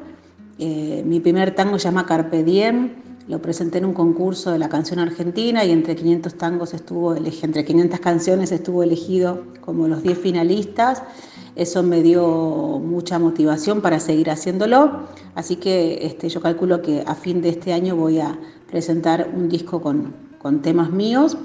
Eh, 0.58 1.02
mi 1.06 1.20
primer 1.20 1.54
tango 1.54 1.78
se 1.78 1.84
llama 1.84 2.04
Carpe 2.04 2.44
Diem, 2.44 2.90
lo 3.26 3.40
presenté 3.40 3.78
en 3.78 3.86
un 3.86 3.94
concurso 3.94 4.52
de 4.52 4.58
la 4.58 4.68
canción 4.68 4.98
argentina 4.98 5.64
y 5.64 5.70
entre 5.70 5.96
500 5.96 6.34
tangos 6.34 6.74
estuvo 6.74 7.14
entre 7.16 7.64
500 7.64 7.98
canciones 7.98 8.52
estuvo 8.52 8.82
elegido 8.82 9.44
como 9.62 9.88
los 9.88 10.02
10 10.02 10.18
finalistas. 10.18 11.02
Eso 11.56 11.82
me 11.82 12.02
dio 12.02 12.78
mucha 12.78 13.18
motivación 13.18 13.80
para 13.80 14.00
seguir 14.00 14.28
haciéndolo, 14.28 15.06
así 15.34 15.56
que 15.56 16.04
este, 16.04 16.28
yo 16.28 16.42
calculo 16.42 16.82
que 16.82 17.02
a 17.06 17.14
fin 17.14 17.40
de 17.40 17.48
este 17.48 17.72
año 17.72 17.96
voy 17.96 18.18
a 18.20 18.38
presentar 18.70 19.30
un 19.34 19.48
disco 19.48 19.80
con, 19.80 20.12
con 20.42 20.60
temas 20.60 20.90
míos 20.90 21.38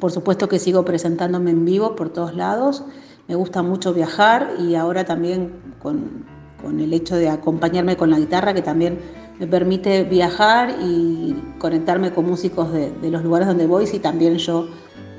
por 0.00 0.12
supuesto 0.12 0.48
que 0.48 0.58
sigo 0.58 0.84
presentándome 0.84 1.50
en 1.50 1.64
vivo 1.64 1.96
por 1.96 2.10
todos 2.10 2.34
lados. 2.34 2.84
Me 3.28 3.34
gusta 3.34 3.62
mucho 3.62 3.94
viajar 3.94 4.54
y 4.58 4.74
ahora 4.74 5.04
también 5.04 5.52
con, 5.82 6.24
el 6.64 6.92
hecho 6.92 7.16
de 7.16 7.28
acompañarme 7.28 7.96
con 7.96 8.10
la 8.10 8.18
guitarra, 8.18 8.54
que 8.54 8.62
también 8.62 8.98
me 9.38 9.46
permite 9.46 10.04
viajar 10.04 10.76
y 10.82 11.34
conectarme 11.58 12.12
con 12.12 12.26
músicos 12.26 12.72
de, 12.72 13.10
los 13.10 13.22
lugares 13.22 13.48
donde 13.48 13.66
voy 13.66 13.88
y 13.92 13.98
también 13.98 14.36
yo 14.38 14.68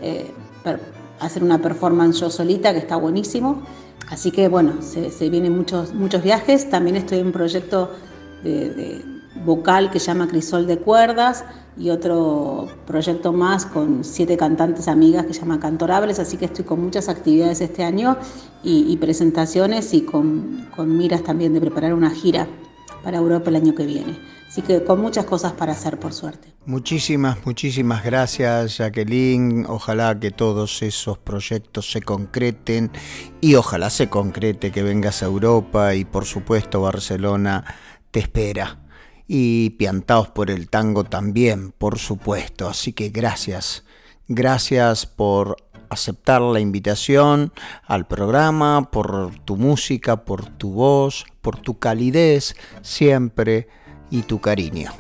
eh, 0.02 0.32
hacer 1.20 1.44
una 1.44 1.62
performance 1.62 2.20
yo 2.20 2.30
solita, 2.30 2.74
que 2.74 2.80
está 2.80 2.98
buenísimo. 2.98 3.62
Así 4.10 4.32
que 4.32 4.48
bueno, 4.48 4.82
se, 4.82 5.30
vienen 5.30 5.56
muchos, 5.56 5.94
muchos 5.94 6.24
viajes. 6.24 6.70
También 6.70 6.96
estoy 6.98 7.20
en 7.20 7.28
un 7.28 7.32
proyecto 7.32 7.92
de 8.44 9.17
vocal 9.48 9.90
que 9.90 10.00
se 10.00 10.08
llama 10.08 10.28
Crisol 10.28 10.68
de 10.68 10.78
Cuerdas 10.78 11.46
y 11.78 11.90
otro 11.90 12.68
proyecto 12.86 13.32
más 13.32 13.66
con 13.66 14.04
siete 14.04 14.36
cantantes 14.36 14.88
amigas 14.88 15.26
que 15.26 15.34
se 15.34 15.40
llama 15.40 15.60
Cantorables, 15.60 16.20
así 16.20 16.38
que 16.38 16.46
estoy 16.46 16.66
con 16.66 16.82
muchas 16.82 17.08
actividades 17.08 17.62
este 17.62 17.84
año 17.84 18.18
y, 18.62 18.96
presentaciones 18.98 19.94
y 19.94 20.02
con, 20.02 20.68
miras 20.86 21.24
también 21.24 21.54
de 21.54 21.62
preparar 21.62 21.94
una 21.94 22.12
gira 22.12 22.46
para 23.04 23.18
Europa 23.18 23.50
el 23.50 23.56
año 23.56 23.74
que 23.74 23.86
viene. 23.86 24.20
Así 24.50 24.62
que 24.62 24.84
con 24.84 25.00
muchas 25.02 25.26
cosas 25.26 25.54
para 25.54 25.74
hacer, 25.74 26.00
por 26.00 26.14
suerte. 26.14 26.54
Muchísimas, 26.66 27.46
muchísimas 27.46 28.04
gracias, 28.04 28.78
Jacqueline. 28.78 29.66
Ojalá 29.68 30.20
que 30.20 30.32
todos 30.32 30.82
esos 30.82 31.18
proyectos 31.18 31.92
se 31.92 32.02
concreten 32.02 32.92
y 33.40 33.56
ojalá 33.56 33.90
se 33.90 34.10
concrete 34.10 34.72
que 34.72 34.84
vengas 34.84 35.24
a 35.24 35.28
Europa 35.28 35.96
y 35.96 36.04
por 36.04 36.26
supuesto 36.26 36.82
Barcelona 36.82 37.64
te 38.12 38.20
espera. 38.20 38.87
Y 39.28 39.72
piantados 39.72 40.30
por 40.30 40.50
el 40.50 40.70
tango 40.70 41.04
también, 41.04 41.72
por 41.78 42.00
supuesto. 42.00 42.68
Así 42.68 42.94
que 42.94 43.10
gracias. 43.10 43.84
Gracias 44.28 45.06
por 45.06 45.58
aceptar 45.90 46.42
la 46.42 46.60
invitación 46.60 47.54
al 47.86 48.08
programa, 48.08 48.90
por 48.92 49.32
tu 49.46 49.58
música, 49.58 50.26
por 50.26 50.46
tu 50.46 50.72
voz, 50.72 51.26
por 51.42 51.58
tu 51.60 51.80
calidez 51.80 52.56
siempre 52.82 53.68
y 54.10 54.24
tu 54.24 54.40
cariño. 54.40 54.92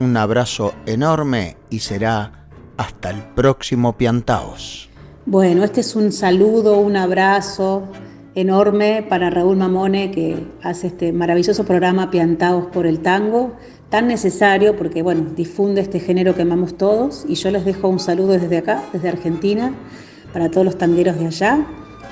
Un 0.00 0.16
abrazo 0.16 0.74
enorme 0.86 1.56
y 1.70 1.80
será 1.80 2.48
hasta 2.76 3.10
el 3.10 3.22
próximo 3.34 3.96
Piantaos. 3.96 4.90
Bueno, 5.26 5.64
este 5.64 5.80
es 5.80 5.96
un 5.96 6.12
saludo, 6.12 6.76
un 6.78 6.96
abrazo 6.96 7.88
enorme 8.34 9.04
para 9.08 9.30
Raúl 9.30 9.56
Mamone 9.56 10.10
que 10.10 10.36
hace 10.62 10.88
este 10.88 11.12
maravilloso 11.12 11.64
programa 11.64 12.10
Piantaos 12.10 12.66
por 12.66 12.86
el 12.86 13.00
Tango, 13.00 13.52
tan 13.90 14.08
necesario 14.08 14.76
porque 14.76 15.02
bueno, 15.02 15.26
difunde 15.36 15.80
este 15.80 16.00
género 16.00 16.34
que 16.34 16.42
amamos 16.42 16.76
todos. 16.76 17.24
Y 17.28 17.34
yo 17.34 17.50
les 17.50 17.64
dejo 17.64 17.88
un 17.88 18.00
saludo 18.00 18.32
desde 18.32 18.58
acá, 18.58 18.82
desde 18.92 19.08
Argentina, 19.08 19.74
para 20.32 20.50
todos 20.50 20.64
los 20.64 20.78
tangueros 20.78 21.18
de 21.18 21.26
allá 21.26 21.66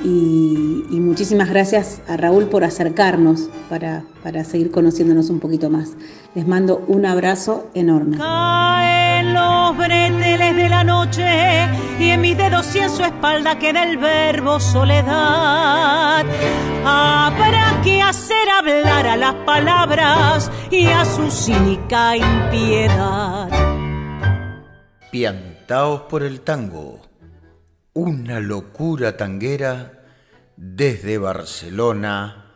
y, 0.04 0.98
muchísimas 1.00 1.50
gracias 1.50 2.00
a 2.08 2.16
Raúl 2.16 2.46
por 2.46 2.64
acercarnos 2.64 3.48
para, 3.68 4.04
para, 4.22 4.44
seguir 4.44 4.70
conociéndonos 4.70 5.30
un 5.30 5.40
poquito 5.40 5.68
más. 5.68 5.90
Les 6.34 6.46
mando 6.46 6.82
un 6.88 7.04
abrazo 7.04 7.68
enorme. 7.74 8.16
Caen 8.16 9.34
los 9.34 9.76
breteles 9.76 10.56
de 10.56 10.68
la 10.68 10.84
noche 10.84 11.68
y 11.98 12.10
en 12.10 12.20
mis 12.20 12.36
dedos 12.36 12.74
y 12.74 12.78
en 12.78 12.90
su 12.90 13.04
espalda 13.04 13.58
queda 13.58 13.84
el 13.84 13.98
verbo 13.98 14.58
soledad. 14.58 16.24
Habrá 16.84 17.80
que 17.84 18.00
hacer 18.00 18.48
hablar 18.48 19.06
a 19.06 19.16
las 19.16 19.34
palabras 19.46 20.50
y 20.70 20.86
a 20.86 21.04
su 21.04 21.30
cínica 21.30 22.16
impiedad. 22.16 23.48
Piantaos 25.10 26.02
por 26.02 26.22
el 26.22 26.40
tango 26.40 27.11
una 27.94 28.40
locura 28.40 29.18
tanguera 29.18 30.02
desde 30.56 31.18
Barcelona 31.18 32.46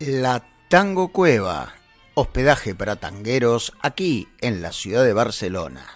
la 0.00 0.44
Tango 0.68 1.08
Cueva, 1.08 1.72
hospedaje 2.12 2.74
para 2.74 2.96
tangueros 2.96 3.72
aquí 3.80 4.28
en 4.42 4.60
la 4.60 4.72
ciudad 4.72 5.02
de 5.02 5.14
Barcelona. 5.14 5.86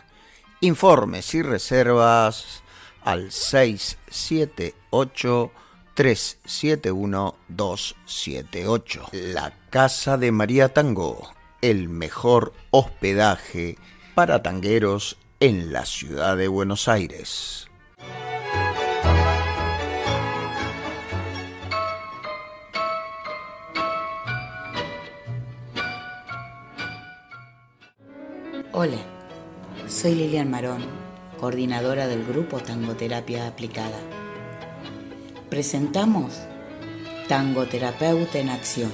Informes 0.61 1.35
y 1.35 1.42
reservas 1.42 2.62
al 3.03 3.33
678 3.33 5.53
371 5.92 7.35
278. 7.49 9.09
La 9.12 9.53
Casa 9.68 10.16
de 10.16 10.33
María 10.33 10.72
Tango 10.72 11.36
el 11.70 11.88
mejor 11.88 12.52
hospedaje 12.70 13.76
para 14.14 14.40
tangueros 14.40 15.18
en 15.40 15.72
la 15.72 15.85
ciudad 15.85 16.37
de 16.37 16.46
Buenos 16.46 16.87
Aires. 16.87 17.66
Hola, 28.70 28.98
soy 29.88 30.14
Lilian 30.14 30.48
Marón, 30.48 30.85
coordinadora 31.40 32.07
del 32.07 32.24
grupo 32.24 32.61
Tangoterapia 32.61 33.48
Aplicada. 33.48 33.98
Presentamos 35.50 36.38
Tangoterapeuta 37.26 38.38
en 38.38 38.50
Acción, 38.50 38.92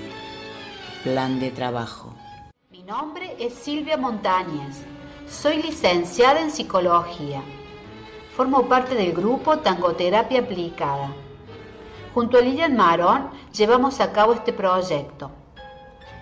Plan 1.04 1.38
de 1.38 1.50
Trabajo 1.50 2.21
nombre 2.92 3.34
es 3.38 3.54
Silvia 3.54 3.96
Montañez. 3.96 4.84
Soy 5.26 5.62
licenciada 5.62 6.42
en 6.42 6.50
psicología. 6.50 7.40
Formo 8.36 8.68
parte 8.68 8.94
del 8.94 9.14
grupo 9.14 9.60
Tangoterapia 9.60 10.40
Aplicada. 10.40 11.10
Junto 12.12 12.36
a 12.36 12.42
Lilian 12.42 12.76
Marón 12.76 13.30
llevamos 13.50 13.98
a 14.00 14.12
cabo 14.12 14.34
este 14.34 14.52
proyecto. 14.52 15.30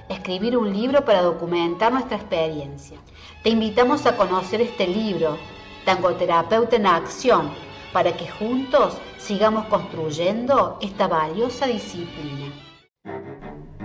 Escribir 0.09 0.57
un 0.57 0.73
libro 0.73 1.05
para 1.05 1.23
documentar 1.23 1.93
nuestra 1.93 2.19
experiencia. 2.19 2.99
Te 3.43 3.51
invitamos 3.51 4.07
a 4.07 4.17
conocer 4.17 4.61
este 4.61 4.87
libro, 4.87 5.39
Tangoterapeuta 5.85 6.77
en 6.77 6.87
Acción, 6.87 7.51
para 7.93 8.17
que 8.17 8.29
juntos 8.29 8.97
sigamos 9.19 9.67
construyendo 9.67 10.79
esta 10.81 11.09
valiosa 11.09 11.67
disciplina. 11.67 12.53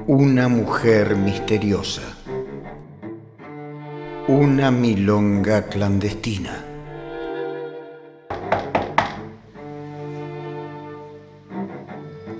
Una 0.06 0.48
mujer 0.48 1.16
misteriosa 1.16 2.04
una 4.28 4.72
milonga 4.72 5.68
clandestina. 5.68 6.66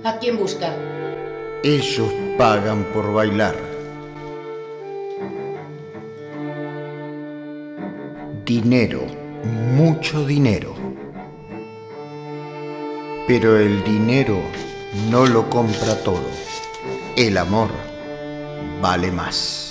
¿A 0.02 0.18
quién 0.18 0.36
busca? 0.36 0.74
Ellos 1.62 2.12
pagan 2.36 2.82
por 2.92 3.12
bailar. 3.12 3.54
Dinero, 8.44 9.02
mucho 9.76 10.26
dinero. 10.26 10.74
Pero 13.28 13.58
el 13.58 13.84
dinero 13.84 14.40
no 15.08 15.24
lo 15.24 15.48
compra 15.48 16.02
todo. 16.02 16.30
El 17.16 17.38
amor 17.38 17.68
vale 18.82 19.12
más. 19.12 19.65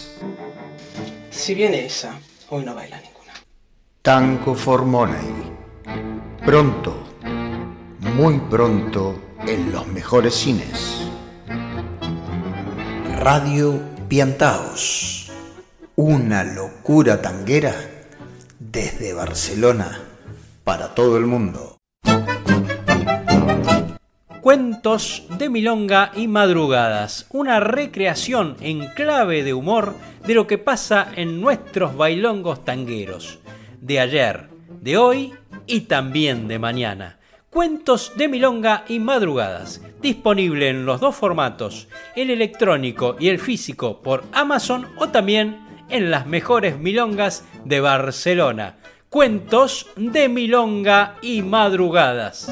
Si 1.35 1.53
viene 1.53 1.85
esa, 1.85 2.17
hoy 2.49 2.63
no 2.63 2.73
baila 2.73 2.99
ninguna. 3.01 3.33
Tango 4.01 4.55
for 4.55 4.83
Pronto, 6.45 6.95
muy 8.15 8.39
pronto, 8.49 9.19
en 9.45 9.71
los 9.71 9.85
mejores 9.85 10.33
cines. 10.33 11.09
Radio 13.19 13.79
Piantaos. 14.07 15.29
Una 15.97 16.43
locura 16.43 17.21
tanguera 17.21 17.75
desde 18.57 19.13
Barcelona 19.13 19.99
para 20.63 20.95
todo 20.95 21.17
el 21.17 21.25
mundo. 21.25 21.74
Cuentos 24.45 25.23
de 25.39 25.49
Milonga 25.49 26.11
y 26.15 26.27
Madrugadas, 26.27 27.25
una 27.31 27.59
recreación 27.59 28.55
en 28.61 28.85
clave 28.89 29.41
de 29.41 29.55
humor 29.55 29.95
de 30.23 30.35
lo 30.35 30.45
que 30.45 30.59
pasa 30.59 31.07
en 31.15 31.41
nuestros 31.41 31.97
bailongos 31.97 32.63
tangueros, 32.63 33.39
de 33.81 33.99
ayer, 33.99 34.49
de 34.81 34.97
hoy 34.97 35.33
y 35.65 35.81
también 35.81 36.47
de 36.47 36.59
mañana. 36.59 37.17
Cuentos 37.49 38.13
de 38.17 38.27
Milonga 38.27 38.85
y 38.87 38.99
Madrugadas, 38.99 39.81
disponible 39.99 40.69
en 40.69 40.85
los 40.85 41.01
dos 41.01 41.15
formatos, 41.15 41.87
el 42.15 42.29
electrónico 42.29 43.15
y 43.19 43.29
el 43.29 43.39
físico 43.39 44.03
por 44.03 44.25
Amazon 44.31 44.85
o 44.97 45.09
también 45.09 45.57
en 45.89 46.11
las 46.11 46.27
mejores 46.27 46.77
milongas 46.77 47.45
de 47.63 47.79
Barcelona. 47.79 48.75
Cuentos 49.09 49.87
de 49.95 50.29
Milonga 50.29 51.15
y 51.23 51.41
Madrugadas. 51.41 52.47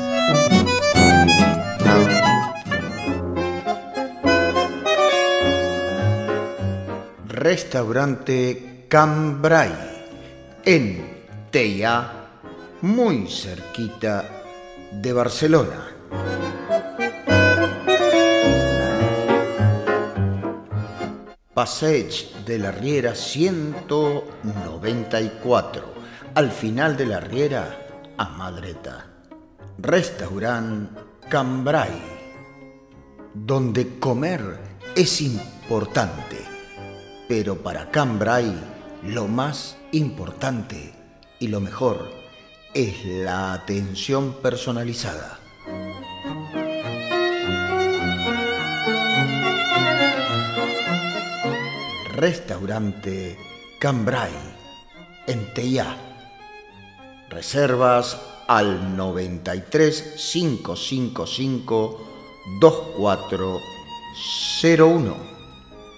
Restaurante 7.43 8.87
Cambrai 8.87 9.73
en 10.63 11.27
Teia, 11.51 12.29
muy 12.79 13.27
cerquita 13.27 14.23
de 14.89 15.11
Barcelona. 15.11 15.91
Passeig 21.53 22.45
de 22.45 22.59
la 22.59 22.71
Riera 22.71 23.13
194, 23.13 25.83
al 26.35 26.49
final 26.49 26.95
de 26.95 27.05
la 27.05 27.19
Riera, 27.19 27.77
a 28.15 28.29
Madreta. 28.29 29.05
Restaurant 29.79 30.97
Cambrai, 31.27 31.91
donde 33.33 33.99
comer 33.99 34.61
es 34.95 35.19
importante, 35.19 36.52
pero 37.27 37.61
para 37.61 37.91
Cambrai 37.91 38.53
lo 39.03 39.27
más 39.27 39.77
importante 39.91 40.93
y 41.39 41.47
lo 41.47 41.59
mejor 41.59 42.09
es 42.73 43.05
la 43.05 43.53
atención 43.53 44.33
personalizada. 44.41 45.39
Restaurante 52.15 53.37
Cambrai 53.79 54.31
en 55.27 55.53
Teia. 55.53 55.95
Reservas 57.29 58.19
al 58.47 58.95
93 58.95 60.15
555 60.31 62.07
2401 62.59 65.15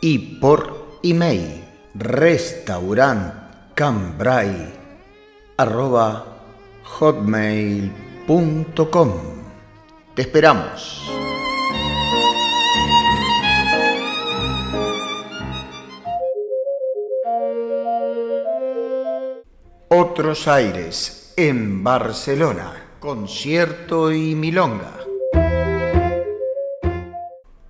y 0.01 0.17
por 0.39 0.84
email 1.05 1.61
restaurantcambrai 1.93 4.73
arroba 5.55 6.25
hotmail.com. 6.99 7.91
Te 10.15 10.23
esperamos. 10.23 11.11
Otros 19.89 20.47
Aires 20.47 21.33
en 21.37 21.83
Barcelona, 21.83 22.95
concierto 22.99 24.11
y 24.11 24.33
milonga. 24.33 24.93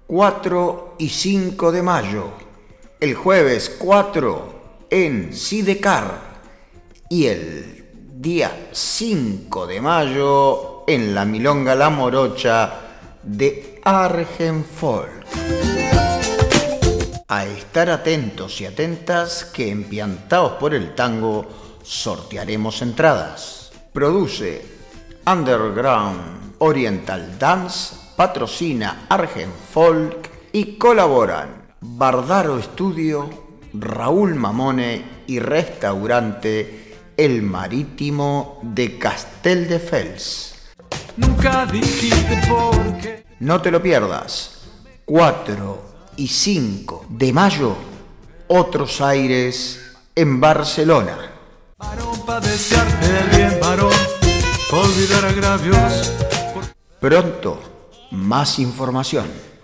4 0.07 0.95
y 0.99 1.09
5 1.09 1.73
de 1.73 1.83
mayo, 1.83 2.44
el 2.99 3.13
jueves 3.13 3.75
4 3.77 4.87
en 4.89 5.33
Sidecar 5.33 6.21
y 7.09 7.25
el 7.25 7.85
día 8.15 8.69
5 8.71 9.67
de 9.67 9.81
mayo 9.81 10.83
en 10.87 11.13
la 11.13 11.25
Milonga 11.25 11.75
La 11.75 11.89
Morocha 11.89 12.73
de 13.21 13.81
Argenfolk. 13.83 15.25
A 17.27 17.45
estar 17.45 17.89
atentos 17.89 18.61
y 18.61 18.65
atentas 18.65 19.45
que 19.45 19.69
empiantados 19.69 20.53
por 20.53 20.73
el 20.73 20.95
tango 20.95 21.45
sortearemos 21.83 22.81
entradas. 22.81 23.71
Produce 23.91 24.63
Underground 25.27 26.55
Oriental 26.59 27.37
Dance, 27.37 27.95
patrocina 28.15 29.05
Argenfolk 29.09 30.29
y 30.53 30.77
colaboran 30.77 31.64
Bardaro 31.87 32.57
Estudio, 32.57 33.29
Raúl 33.73 34.35
Mamone 34.35 35.23
y 35.27 35.39
Restaurante 35.39 36.97
El 37.15 37.43
Marítimo 37.43 38.59
de 38.63 38.97
Castel 38.97 39.67
de 39.69 39.79
Fels. 39.79 40.55
Nunca 41.15 41.65
dijiste 41.67 42.41
por 42.49 42.97
qué. 42.97 43.23
No 43.39 43.61
te 43.61 43.71
lo 43.71 43.81
pierdas. 43.81 44.63
4 45.05 45.85
y 46.17 46.27
5 46.27 47.05
de 47.09 47.31
mayo, 47.31 47.75
Otros 48.47 48.99
Aires 48.99 49.95
en 50.15 50.41
Barcelona. 50.41 51.17
Pronto, 56.99 57.59
más 58.11 58.59
información. 58.59 59.54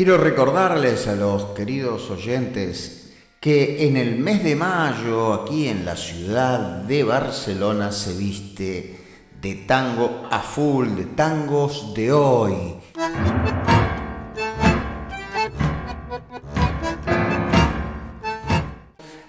Quiero 0.00 0.16
recordarles 0.16 1.06
a 1.08 1.14
los 1.14 1.44
queridos 1.54 2.08
oyentes 2.08 3.12
que 3.38 3.86
en 3.86 3.98
el 3.98 4.16
mes 4.16 4.42
de 4.42 4.56
mayo 4.56 5.34
aquí 5.34 5.68
en 5.68 5.84
la 5.84 5.94
ciudad 5.94 6.58
de 6.58 7.04
Barcelona 7.04 7.92
se 7.92 8.16
viste 8.16 8.98
de 9.42 9.54
tango 9.56 10.26
a 10.30 10.38
full, 10.38 10.88
de 10.96 11.04
tangos 11.04 11.92
de 11.92 12.12
hoy. 12.12 12.76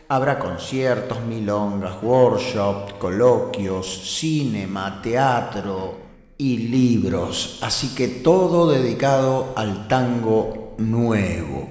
Habrá 0.08 0.40
conciertos, 0.40 1.20
milongas, 1.20 2.02
workshops, 2.02 2.94
coloquios, 2.94 4.18
cinema, 4.18 5.02
teatro 5.04 5.98
y 6.38 6.60
libros, 6.60 7.60
así 7.62 7.94
que 7.94 8.08
todo 8.08 8.72
dedicado 8.72 9.52
al 9.58 9.90
tango 9.90 10.61
nuevo. 10.82 11.70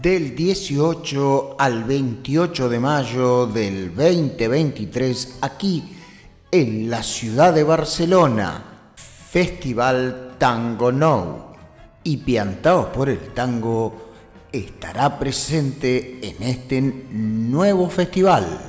Del 0.00 0.34
18 0.34 1.56
al 1.58 1.84
28 1.84 2.68
de 2.68 2.80
mayo 2.80 3.46
del 3.46 3.94
2023, 3.94 5.38
aquí 5.40 5.96
en 6.50 6.88
la 6.88 7.02
ciudad 7.02 7.52
de 7.52 7.64
Barcelona, 7.64 8.64
Festival 8.94 10.36
Tango 10.38 10.92
Now 10.92 11.52
y 12.04 12.16
Piantaos 12.18 12.86
por 12.86 13.08
el 13.08 13.34
Tango 13.34 14.08
estará 14.52 15.18
presente 15.18 16.20
en 16.22 16.42
este 16.42 16.80
nuevo 16.80 17.90
festival. 17.90 18.67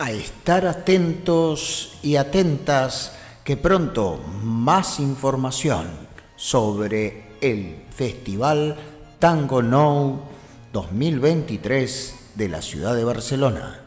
A 0.00 0.12
estar 0.12 0.64
atentos 0.64 1.98
y 2.04 2.14
atentas 2.14 3.18
que 3.42 3.56
pronto 3.56 4.20
más 4.44 5.00
información 5.00 5.88
sobre 6.36 7.24
el 7.40 7.82
Festival 7.90 8.76
Tango 9.18 9.60
Now 9.60 10.20
2023 10.72 12.14
de 12.36 12.48
la 12.48 12.62
ciudad 12.62 12.94
de 12.94 13.02
Barcelona. 13.02 13.80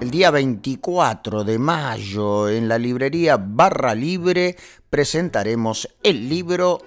El 0.00 0.10
día 0.10 0.32
24 0.32 1.44
de 1.44 1.56
mayo 1.60 2.48
en 2.48 2.66
la 2.66 2.78
librería 2.78 3.36
Barra 3.40 3.94
Libre 3.94 4.56
presentaremos 4.88 5.88
el 6.02 6.28
libro 6.28 6.80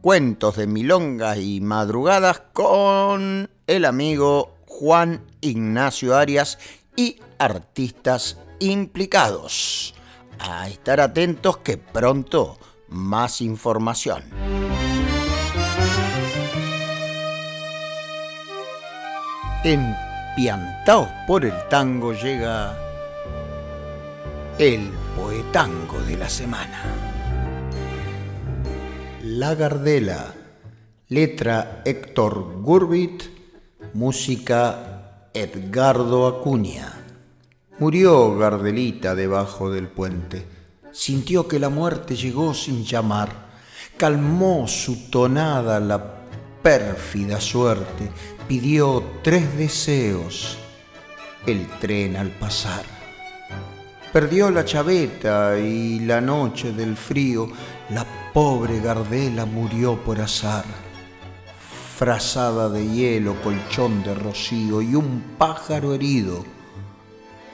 Cuentos 0.00 0.56
de 0.56 0.66
Milongas 0.66 1.38
y 1.38 1.60
Madrugadas 1.60 2.42
con 2.52 3.48
el 3.68 3.84
amigo 3.84 4.55
Juan 4.78 5.22
Ignacio 5.40 6.14
Arias 6.14 6.58
y 6.96 7.18
artistas 7.38 8.36
implicados. 8.58 9.94
A 10.38 10.68
estar 10.68 11.00
atentos 11.00 11.56
que 11.58 11.78
pronto 11.78 12.58
más 12.88 13.40
información. 13.40 14.24
En 19.64 19.96
Piantaos 20.36 21.08
por 21.26 21.46
el 21.46 21.54
Tango 21.70 22.12
llega 22.12 22.76
el 24.58 24.90
poetango 25.16 25.98
de 26.00 26.18
la 26.18 26.28
semana. 26.28 26.82
La 29.22 29.54
Gardela, 29.54 30.34
letra 31.08 31.80
Héctor 31.86 32.60
Gurbit, 32.60 33.35
música 33.96 35.30
Edgardo 35.32 36.26
Acuña. 36.26 36.92
Murió 37.78 38.36
Gardelita 38.36 39.14
debajo 39.14 39.70
del 39.70 39.88
puente. 39.88 40.46
Sintió 40.92 41.48
que 41.48 41.58
la 41.58 41.70
muerte 41.70 42.14
llegó 42.14 42.52
sin 42.52 42.84
llamar. 42.84 43.30
Calmó 43.96 44.68
su 44.68 45.08
tonada 45.08 45.80
la 45.80 46.14
pérfida 46.62 47.40
suerte. 47.40 48.10
Pidió 48.46 49.02
tres 49.22 49.56
deseos. 49.56 50.58
El 51.46 51.66
tren 51.80 52.16
al 52.16 52.28
pasar. 52.32 52.82
Perdió 54.12 54.50
la 54.50 54.66
chaveta 54.66 55.58
y 55.58 56.00
la 56.00 56.20
noche 56.20 56.72
del 56.72 56.96
frío, 56.96 57.48
la 57.90 58.06
pobre 58.34 58.78
Gardela 58.80 59.46
murió 59.46 59.96
por 60.04 60.20
azar. 60.20 60.85
Frazada 61.96 62.68
de 62.68 62.86
hielo, 62.86 63.34
colchón 63.42 64.02
de 64.02 64.14
rocío 64.14 64.82
y 64.82 64.94
un 64.94 65.36
pájaro 65.38 65.94
herido, 65.94 66.44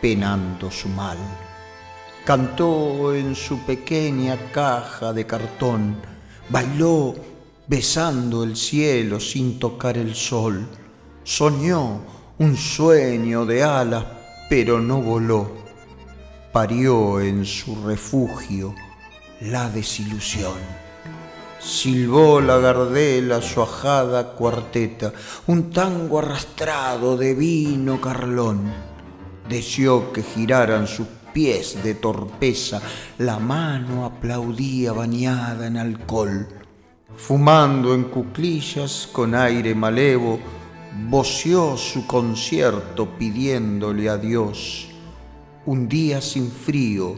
penando 0.01 0.71
su 0.71 0.89
mal. 0.89 1.19
Cantó 2.25 3.15
en 3.15 3.35
su 3.35 3.59
pequeña 3.61 4.37
caja 4.53 5.13
de 5.13 5.27
cartón, 5.27 5.97
bailó 6.49 7.15
besando 7.67 8.45
el 8.45 8.57
cielo 8.57 9.21
sin 9.21 9.59
tocar 9.59 9.97
el 9.97 10.15
sol, 10.15 10.67
soñó 11.23 12.01
un 12.39 12.57
sueño 12.57 13.47
de 13.47 13.63
alas, 13.63 14.05
pero 14.49 14.81
no 14.81 15.01
voló 15.01 15.63
parió 16.53 17.19
en 17.19 17.47
su 17.47 17.83
refugio 17.87 18.75
la 19.41 19.71
desilusión. 19.71 20.82
Silbó 21.63 22.41
la 22.41 22.59
gardela 22.59 23.41
su 23.41 23.63
ajada 23.63 24.33
cuarteta, 24.33 25.13
un 25.47 25.71
tango 25.71 26.19
arrastrado 26.19 27.17
de 27.17 27.35
vino 27.35 28.01
carlón. 28.01 28.73
Deseó 29.49 30.13
que 30.13 30.23
giraran 30.23 30.89
sus 30.89 31.07
pies 31.33 31.83
de 31.85 31.95
torpeza, 31.95 32.83
la 33.19 33.39
mano 33.39 34.05
aplaudía 34.05 34.93
bañada 34.93 35.69
en 35.69 35.77
alcohol. 35.77 36.49
Fumando 37.17 37.95
en 37.95 38.05
cuclillas 38.05 39.09
con 39.13 39.35
aire 39.35 39.75
malevo, 39.75 40.41
voció 41.09 41.77
su 41.77 42.07
concierto 42.09 43.09
pidiéndole 43.17 44.09
a 44.09 44.17
Dios 44.17 44.89
un 45.65 45.89
día 45.89 46.21
sin 46.21 46.51
frío 46.51 47.15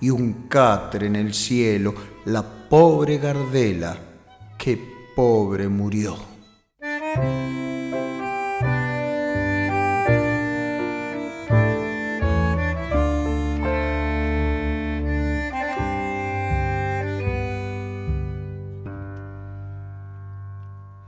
y 0.00 0.10
un 0.10 0.46
catre 0.48 1.06
en 1.06 1.16
el 1.16 1.32
cielo, 1.32 1.94
la 2.26 2.57
pobre 2.68 3.18
Gardela, 3.18 3.96
que 4.58 4.78
pobre 5.16 5.68
murió. 5.68 6.16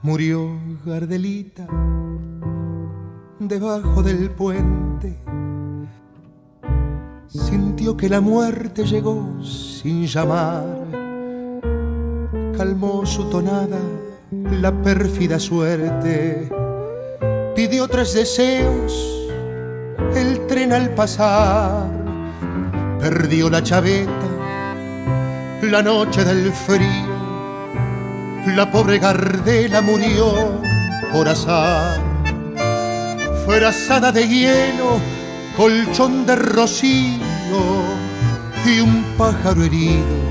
Murió 0.03 0.59
Gardelita 0.85 1.67
debajo 3.39 4.03
del 4.03 4.31
puente 4.31 5.19
sintió 7.29 7.97
que 7.97 8.09
la 8.09 8.21
muerte 8.21 8.85
llegó 8.85 9.43
sin 9.43 10.07
llamar. 10.07 11.00
Calmó 12.61 13.07
su 13.07 13.25
tonada 13.31 13.79
la 14.61 14.71
pérfida 14.83 15.41
suerte, 15.41 16.47
pidió 17.57 17.89
tres 17.89 18.13
deseos, 18.13 18.93
el 20.15 20.47
tren 20.47 20.75
al 20.75 20.91
pasar, 20.91 21.89
perdió 23.01 23.49
la 23.49 23.63
chaveta, 23.63 24.29
la 25.63 25.83
noche 25.83 26.23
del 26.23 26.53
frío, 26.53 27.09
la 28.55 28.71
pobre 28.71 28.99
Gardela 28.99 29.81
murió 29.81 30.61
por 31.15 31.29
azar, 31.29 31.99
fue 33.47 33.65
asada 33.65 34.13
de 34.13 34.29
hielo, 34.29 35.01
colchón 35.57 36.27
de 36.27 36.37
rocío 36.37 37.25
y 38.67 38.81
un 38.81 39.03
pájaro 39.17 39.65
herido 39.65 40.30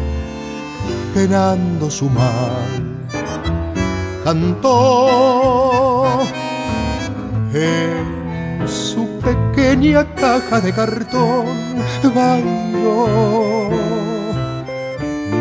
penando 1.14 1.90
su 1.90 2.10
mal. 2.10 3.08
Cantó 4.24 6.20
en 7.54 8.68
su 8.68 9.08
pequeña 9.20 10.06
caja 10.16 10.62
de 10.62 10.74
cartón, 10.74 11.46
bailó 12.14 13.70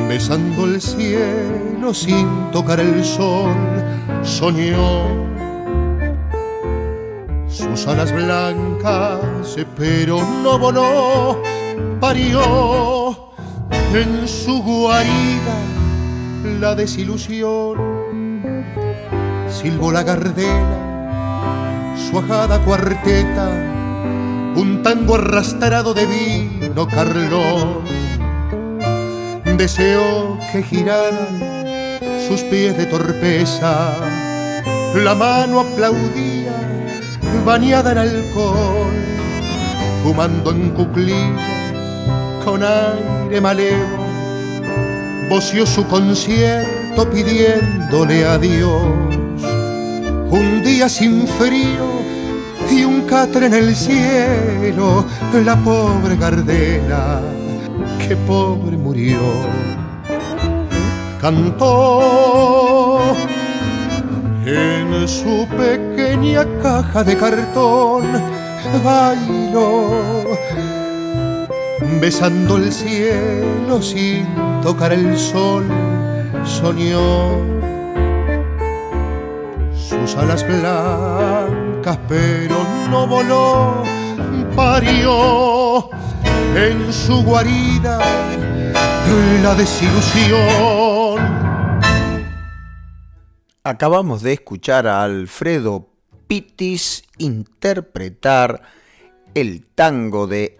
besando 0.09 0.65
el 0.65 0.81
cielo 0.81 1.93
sin 1.93 2.51
tocar 2.51 2.81
el 2.81 3.05
sol, 3.05 3.55
soñó 4.23 5.05
sus 7.47 7.87
alas 7.87 8.13
blancas, 8.13 9.57
pero 9.77 10.21
no 10.43 10.59
voló, 10.59 11.43
parió 12.01 13.08
en 13.95 14.29
su 14.29 14.63
guarida 14.63 15.57
la 16.61 16.75
desilusión. 16.75 17.99
Silbó 19.49 19.93
la 19.93 20.03
gardela, 20.03 21.95
su 21.97 22.19
ajada 22.19 22.63
cuarteta, 22.65 23.49
un 24.57 24.83
tango 24.83 25.15
arrastrado 25.17 25.95
de 25.95 26.07
vino 26.07 26.87
carlón. 26.87 27.85
Deseó 29.57 30.39
que 30.53 30.63
giraran 30.63 31.89
sus 32.29 32.43
pies 32.43 32.77
de 32.77 32.87
torpeza, 32.87 33.95
la 34.95 35.15
mano 35.15 35.61
aplaudía 35.61 36.53
bañada 37.45 37.93
en 37.93 37.99
alcohol, 37.99 38.93
fumando 40.05 40.51
en 40.51 40.71
cuclillas 40.71 41.58
con 42.49 42.63
aire 42.63 43.41
malevo, 43.43 44.07
voció 45.29 45.67
su 45.67 45.87
concierto 45.87 47.09
pidiéndole 47.11 48.25
a 48.25 48.39
Dios 48.39 48.83
un 50.31 50.63
día 50.65 50.89
sin 50.89 51.27
frío 51.27 51.87
y 52.71 52.85
un 52.85 53.03
catre 53.03 53.47
en 53.47 53.55
el 53.55 53.77
cielo, 53.77 55.05
la 55.45 55.57
pobre 55.57 56.17
Gardela, 56.17 57.21
que 57.99 58.17
pobre 58.17 58.79
murió. 58.79 59.21
Cantó 61.21 63.15
en 64.47 65.07
su 65.07 65.47
pequeña 65.49 66.47
caja 66.63 67.05
de 67.05 67.15
cartón 67.15 68.05
bailó, 68.85 70.29
besando 72.01 72.57
el 72.57 72.73
cielo 72.73 73.83
sin 73.83 74.27
tocar 74.63 74.93
el 74.93 75.17
sol, 75.17 75.67
soñó 76.45 77.41
sus 79.75 80.17
alas 80.17 80.47
blancas, 80.47 81.99
pero 82.09 82.57
no 82.91 83.07
voló, 83.07 83.83
parió 84.55 85.91
en 86.55 86.93
su 86.93 87.23
guarida 87.23 88.01
la 89.43 89.55
desilusión. 89.55 91.19
Acabamos 93.65 94.23
de 94.23 94.33
escuchar 94.35 94.87
a 94.87 95.03
Alfredo 95.03 95.89
Pitis 96.27 97.05
interpretar 97.19 98.63
el 99.35 99.67
tango 99.67 100.27
de 100.27 100.59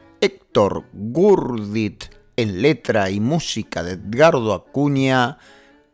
Héctor 0.59 0.87
Gurdit 0.93 2.07
en 2.37 2.63
letra 2.63 3.11
y 3.11 3.21
música 3.21 3.85
de 3.85 3.93
Edgardo 3.93 4.53
Acuña, 4.53 5.39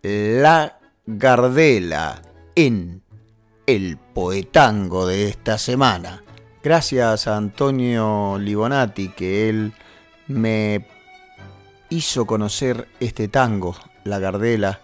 La 0.00 0.80
Gardela, 1.04 2.22
en 2.54 3.02
el 3.66 3.98
poetango 3.98 5.06
de 5.06 5.28
esta 5.28 5.58
semana. 5.58 6.24
Gracias 6.62 7.26
a 7.26 7.36
Antonio 7.36 8.38
Libonati 8.38 9.10
que 9.10 9.50
él 9.50 9.74
me 10.28 10.86
hizo 11.90 12.24
conocer 12.24 12.88
este 13.00 13.28
tango, 13.28 13.76
La 14.04 14.18
Gardela, 14.18 14.80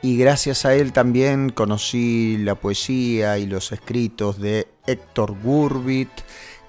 y 0.00 0.16
gracias 0.16 0.64
a 0.64 0.76
él 0.76 0.92
también 0.92 1.50
conocí 1.50 2.36
la 2.38 2.54
poesía 2.54 3.38
y 3.38 3.46
los 3.46 3.72
escritos 3.72 4.38
de 4.38 4.68
Héctor 4.86 5.34
Gurbit, 5.42 6.10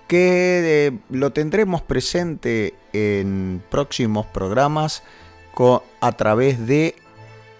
que 0.08 0.88
eh, 0.88 0.99
lo 1.10 1.32
tendremos 1.32 1.82
presente 1.82 2.74
en 2.93 3.62
próximos 3.70 4.26
programas 4.26 5.03
a 6.01 6.12
través 6.12 6.68
de 6.68 6.95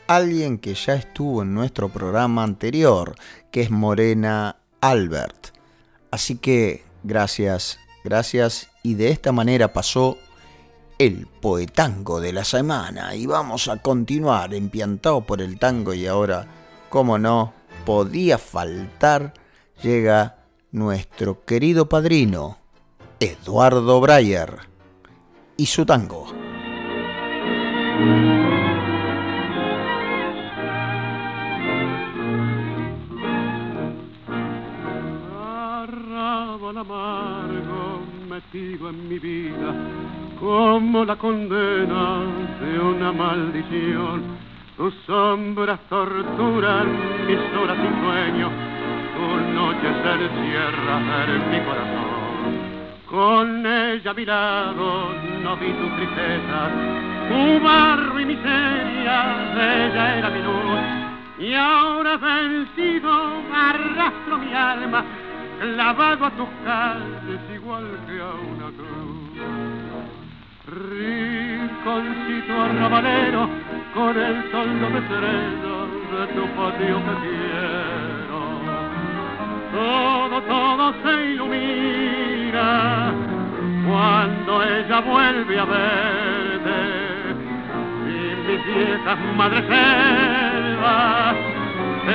alguien 0.06 0.60
que 0.60 0.76
ya 0.76 0.94
estuvo 0.94 1.42
en 1.42 1.54
nuestro 1.54 1.90
programa 1.90 2.44
anterior, 2.44 3.16
que 3.52 3.62
es 3.62 3.72
Morena 3.72 4.58
Albert. 4.82 5.48
Así 6.12 6.38
que 6.38 6.84
gracias, 7.04 7.80
gracias. 8.04 8.70
Y 8.84 8.94
de 8.94 9.10
esta 9.10 9.32
manera 9.32 9.74
pasó 9.74 10.18
el 11.00 11.28
poetango 11.42 12.22
de 12.22 12.34
la 12.34 12.44
semana. 12.44 13.16
Y 13.16 13.26
vamos 13.26 13.68
a 13.68 13.78
continuar 13.78 14.54
empiantado 14.54 15.22
por 15.22 15.42
el 15.42 15.58
tango 15.58 15.94
y 15.94 16.06
ahora, 16.06 16.48
como 16.90 17.18
no, 17.18 17.54
podía 17.84 18.38
faltar, 18.38 19.34
llega 19.82 20.38
nuestro 20.72 21.44
querido 21.46 21.88
padrino, 21.90 22.58
Eduardo 23.20 24.00
Breyer, 24.02 24.60
y 25.58 25.66
su 25.66 25.86
tango. 25.86 26.28
Amargo 36.78 38.02
metido 38.30 38.92
en 38.92 39.10
mi 39.10 39.18
vida 39.18 39.74
como 40.40 41.04
la 41.04 41.16
condena 41.16 42.22
de 42.62 42.80
una 42.80 43.12
maldición. 43.12 44.22
Tus 44.76 44.94
sombras 45.08 45.80
torturan 45.90 46.88
mis 47.26 47.40
horas 47.60 47.78
sin 47.78 48.00
sueño, 48.04 48.52
tus 49.48 49.54
noches 49.54 49.96
se 50.04 50.12
encierran 50.12 51.30
en 51.30 51.52
mi 51.52 51.60
corazón. 51.62 52.78
Con 53.10 53.66
ella 53.66 54.12
a 54.12 54.14
mi 54.14 54.26
lado 54.26 55.14
no 55.44 55.56
vi 55.58 55.72
tu 55.72 55.88
tristeza, 55.96 56.70
tu 57.30 57.64
barro 57.64 58.20
y 58.20 58.26
miseria, 58.26 59.36
ella 59.54 60.18
era 60.18 60.30
mi 60.30 60.42
luz. 60.44 60.80
Y 61.40 61.54
ahora 61.54 62.18
vencido 62.18 63.12
arrastro 63.54 64.38
mi 64.40 64.54
alma, 64.54 65.06
clavado 65.62 66.26
a 66.26 66.32
tus 66.32 66.50
calles 66.66 67.42
igual 67.56 67.86
que 68.08 68.20
a 68.20 68.34
una 68.34 68.70
cruz. 68.76 69.28
Rinconcito 70.68 72.62
arrabalero, 72.62 73.50
con 73.94 74.18
el 74.18 74.52
sol 74.52 74.80
de 74.80 75.00
estrellas 75.00 75.90
de 76.12 76.28
tu 76.34 76.48
patio 76.56 76.98
que. 77.06 77.77
Todo, 79.72 80.42
todo 80.44 80.94
se 81.04 81.26
ilumina 81.32 83.14
cuando 83.88 84.64
ella 84.64 85.02
vuelve 85.02 85.60
a 85.60 85.66
verte. 85.66 86.80
Y 88.08 88.36
mis 88.48 88.66
viejas 88.66 89.20
madres 89.36 89.64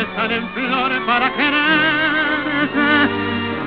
están 0.01 0.31
en 0.31 0.49
flores 0.51 1.01
para 1.07 1.33
quererte. 1.37 2.89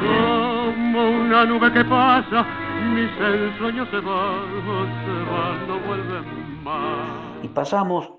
Como 0.06 1.10
una 1.10 1.46
nube 1.46 1.72
que 1.72 1.86
pasa, 1.86 2.46
mis 2.94 3.12
ensueños 3.20 3.88
se 3.90 4.00
van, 4.00 4.96
se 5.06 5.32
van, 5.32 5.68
no 5.68 5.80
vuelven 5.80 6.64
más. 6.64 7.44
Y 7.44 7.48
pasamos 7.50 8.12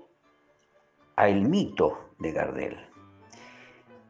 a 1.15 1.27
el 1.27 1.41
mito 1.41 2.13
de 2.19 2.31
Gardel. 2.31 2.86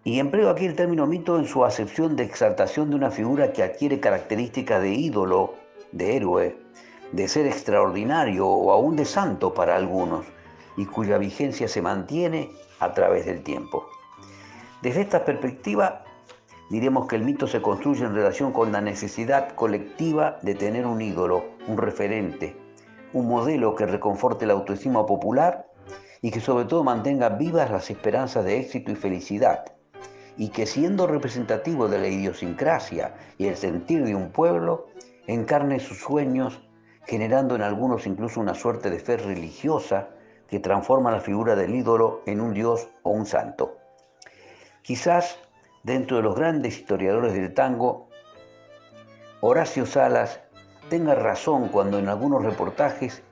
Y 0.07 0.21
empleo 0.21 0.49
aquí 0.49 0.65
el 0.65 0.73
término 0.73 1.05
mito 1.05 1.37
en 1.37 1.45
su 1.45 1.65
acepción 1.65 2.15
de 2.15 2.23
exaltación 2.23 2.89
de 2.89 2.95
una 2.95 3.11
figura 3.11 3.51
que 3.51 3.61
adquiere 3.61 3.99
características 3.99 4.81
de 4.81 4.93
ídolo, 4.93 5.55
de 5.91 6.15
héroe, 6.15 6.57
de 7.11 7.27
ser 7.27 7.45
extraordinario 7.45 8.47
o 8.47 8.71
aún 8.71 8.95
de 8.95 9.03
santo 9.03 9.53
para 9.53 9.75
algunos, 9.75 10.25
y 10.77 10.85
cuya 10.85 11.17
vigencia 11.17 11.67
se 11.67 11.81
mantiene 11.81 12.49
a 12.79 12.93
través 12.93 13.25
del 13.25 13.43
tiempo. 13.43 13.85
Desde 14.81 15.01
esta 15.01 15.25
perspectiva, 15.25 16.05
diremos 16.69 17.05
que 17.07 17.17
el 17.17 17.25
mito 17.25 17.45
se 17.45 17.61
construye 17.61 18.05
en 18.05 18.15
relación 18.15 18.53
con 18.53 18.71
la 18.71 18.79
necesidad 18.79 19.55
colectiva 19.55 20.37
de 20.41 20.55
tener 20.55 20.85
un 20.85 21.01
ídolo, 21.01 21.43
un 21.67 21.77
referente, 21.77 22.55
un 23.11 23.27
modelo 23.27 23.75
que 23.75 23.85
reconforte 23.85 24.45
la 24.45 24.53
autoestima 24.53 25.05
popular 25.05 25.67
y 26.21 26.31
que 26.31 26.39
sobre 26.39 26.63
todo 26.63 26.85
mantenga 26.85 27.27
vivas 27.27 27.69
las 27.69 27.89
esperanzas 27.89 28.45
de 28.45 28.57
éxito 28.61 28.89
y 28.93 28.95
felicidad, 28.95 29.65
y 30.37 30.49
que 30.49 30.65
siendo 30.65 31.07
representativo 31.07 31.87
de 31.87 31.97
la 31.99 32.07
idiosincrasia 32.07 33.15
y 33.37 33.47
el 33.47 33.57
sentir 33.57 34.05
de 34.05 34.15
un 34.15 34.31
pueblo, 34.31 34.87
encarne 35.25 35.79
sus 35.79 35.99
sueños, 35.99 36.61
generando 37.05 37.55
en 37.55 37.63
algunos 37.63 38.05
incluso 38.05 38.39
una 38.39 38.53
suerte 38.53 38.89
de 38.89 38.99
fe 38.99 39.17
religiosa 39.17 40.09
que 40.47 40.59
transforma 40.59 41.11
la 41.11 41.19
figura 41.19 41.55
del 41.55 41.75
ídolo 41.75 42.21
en 42.25 42.39
un 42.39 42.53
dios 42.53 42.87
o 43.03 43.11
un 43.11 43.25
santo. 43.25 43.77
Quizás 44.81 45.39
dentro 45.83 46.17
de 46.17 46.23
los 46.23 46.35
grandes 46.35 46.77
historiadores 46.77 47.33
del 47.33 47.53
tango, 47.53 48.07
Horacio 49.41 49.85
Salas 49.85 50.39
tenga 50.89 51.15
razón 51.15 51.69
cuando 51.69 51.99
en 51.99 52.09
algunos 52.09 52.43
reportajes 52.43 53.23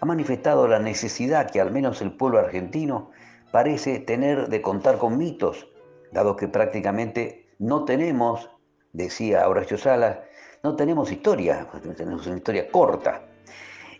ha 0.00 0.06
manifestado 0.06 0.66
la 0.66 0.78
necesidad 0.78 1.50
que 1.50 1.60
al 1.60 1.70
menos 1.70 2.02
el 2.02 2.12
pueblo 2.12 2.38
argentino 2.38 3.10
parece 3.52 4.00
tener 4.00 4.48
de 4.48 4.60
contar 4.60 4.98
con 4.98 5.16
mitos, 5.16 5.68
dado 6.14 6.36
que 6.36 6.48
prácticamente 6.48 7.48
no 7.58 7.84
tenemos, 7.84 8.48
decía 8.92 9.46
Horacio 9.48 9.76
Salas, 9.76 10.20
no 10.62 10.76
tenemos 10.76 11.12
historia, 11.12 11.66
tenemos 11.96 12.26
una 12.26 12.36
historia 12.36 12.70
corta. 12.70 13.22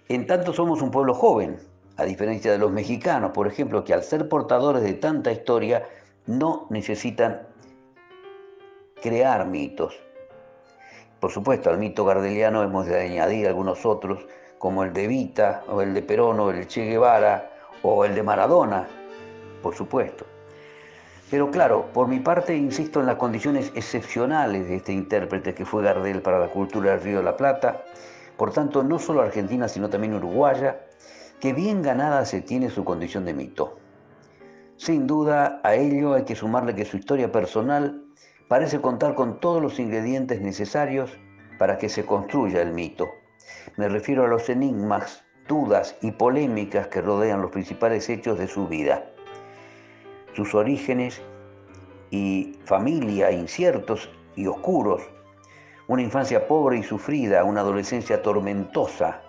En 0.09 0.27
tanto 0.27 0.53
somos 0.53 0.81
un 0.81 0.91
pueblo 0.91 1.13
joven, 1.13 1.59
a 1.97 2.05
diferencia 2.05 2.53
de 2.53 2.59
los 2.59 2.71
mexicanos, 2.71 3.33
por 3.33 3.47
ejemplo, 3.47 3.85
que 3.85 3.93
al 3.93 4.03
ser 4.03 4.29
portadores 4.29 4.83
de 4.83 4.95
tanta 4.95 5.33
historia 5.33 5.87
no 6.27 6.67
necesitan 6.71 7.49
crear 9.03 9.47
mitos. 9.47 9.95
Por 11.21 11.33
supuesto, 11.33 11.69
al 11.69 11.79
mito 11.79 12.05
gardeliano 12.05 12.63
hemos 12.63 12.87
de 12.87 13.01
añadir 13.01 13.49
algunos 13.49 13.85
otros, 13.85 14.25
como 14.59 14.85
el 14.85 14.93
de 14.93 15.09
Vita, 15.09 15.65
o 15.69 15.83
el 15.83 15.93
de 15.93 16.03
Perón, 16.03 16.39
o 16.41 16.51
el 16.51 16.61
de 16.61 16.67
Che 16.69 16.85
Guevara, 16.85 17.51
o 17.83 18.05
el 18.05 18.15
de 18.15 18.23
Maradona, 18.23 18.87
por 19.63 19.75
supuesto. 19.75 20.25
Pero 21.35 21.51
claro, 21.51 21.87
por 21.93 22.07
mi 22.07 22.21
parte 22.21 22.57
insisto 22.57 23.01
en 23.01 23.07
las 23.07 23.17
condiciones 23.17 23.73
excepcionales 23.75 24.69
de 24.69 24.77
este 24.77 24.93
intérprete 24.93 25.53
que 25.53 25.65
fue 25.65 25.83
Gardel 25.83 26.23
para 26.23 26.39
la 26.39 26.47
cultura 26.47 26.93
del 26.93 27.01
Río 27.01 27.19
de 27.19 27.25
la 27.25 27.37
Plata, 27.37 27.83
por 28.37 28.53
tanto 28.53 28.85
no 28.85 29.01
solo 29.01 29.21
argentina, 29.21 29.67
sino 29.67 29.91
también 29.91 30.15
uruguaya, 30.15 30.87
que 31.41 31.53
bien 31.53 31.83
ganada 31.83 32.25
se 32.25 32.41
tiene 32.41 32.71
su 32.71 32.85
condición 32.85 33.25
de 33.25 33.35
mito. 33.35 33.81
Sin 34.77 35.09
duda, 35.09 35.61
a 35.65 35.75
ello 35.75 36.15
hay 36.15 36.23
que 36.23 36.37
sumarle 36.37 36.77
que 36.77 36.85
su 36.85 36.99
historia 36.99 37.33
personal 37.33 38.05
parece 38.47 38.81
contar 38.81 39.17
con 39.17 39.41
todos 39.41 39.61
los 39.61 39.81
ingredientes 39.81 40.41
necesarios 40.41 41.19
para 41.59 41.79
que 41.79 41.89
se 41.89 42.07
construya 42.07 42.63
el 42.63 42.73
mito. 42.73 43.09
Me 43.77 43.89
refiero 43.89 44.25
a 44.25 44.29
los 44.29 44.49
enigmas, 44.49 45.25
dudas 45.49 45.97
y 46.01 46.13
polémicas 46.13 46.87
que 46.87 47.01
rodean 47.01 47.43
los 47.43 47.51
principales 47.51 48.09
hechos 48.09 48.39
de 48.39 48.47
su 48.47 48.69
vida. 48.69 49.11
Sus 50.35 50.55
orígenes 50.55 51.23
y 52.11 52.59
familia 52.65 53.31
inciertos 53.33 54.11
y 54.37 54.47
oscuros, 54.47 55.03
una 55.87 56.03
infancia 56.03 56.47
pobre 56.47 56.79
y 56.79 56.83
sufrida, 56.83 57.45
una 57.45 57.61
adolescencia 57.61 58.23
tormentosa. 58.23 59.21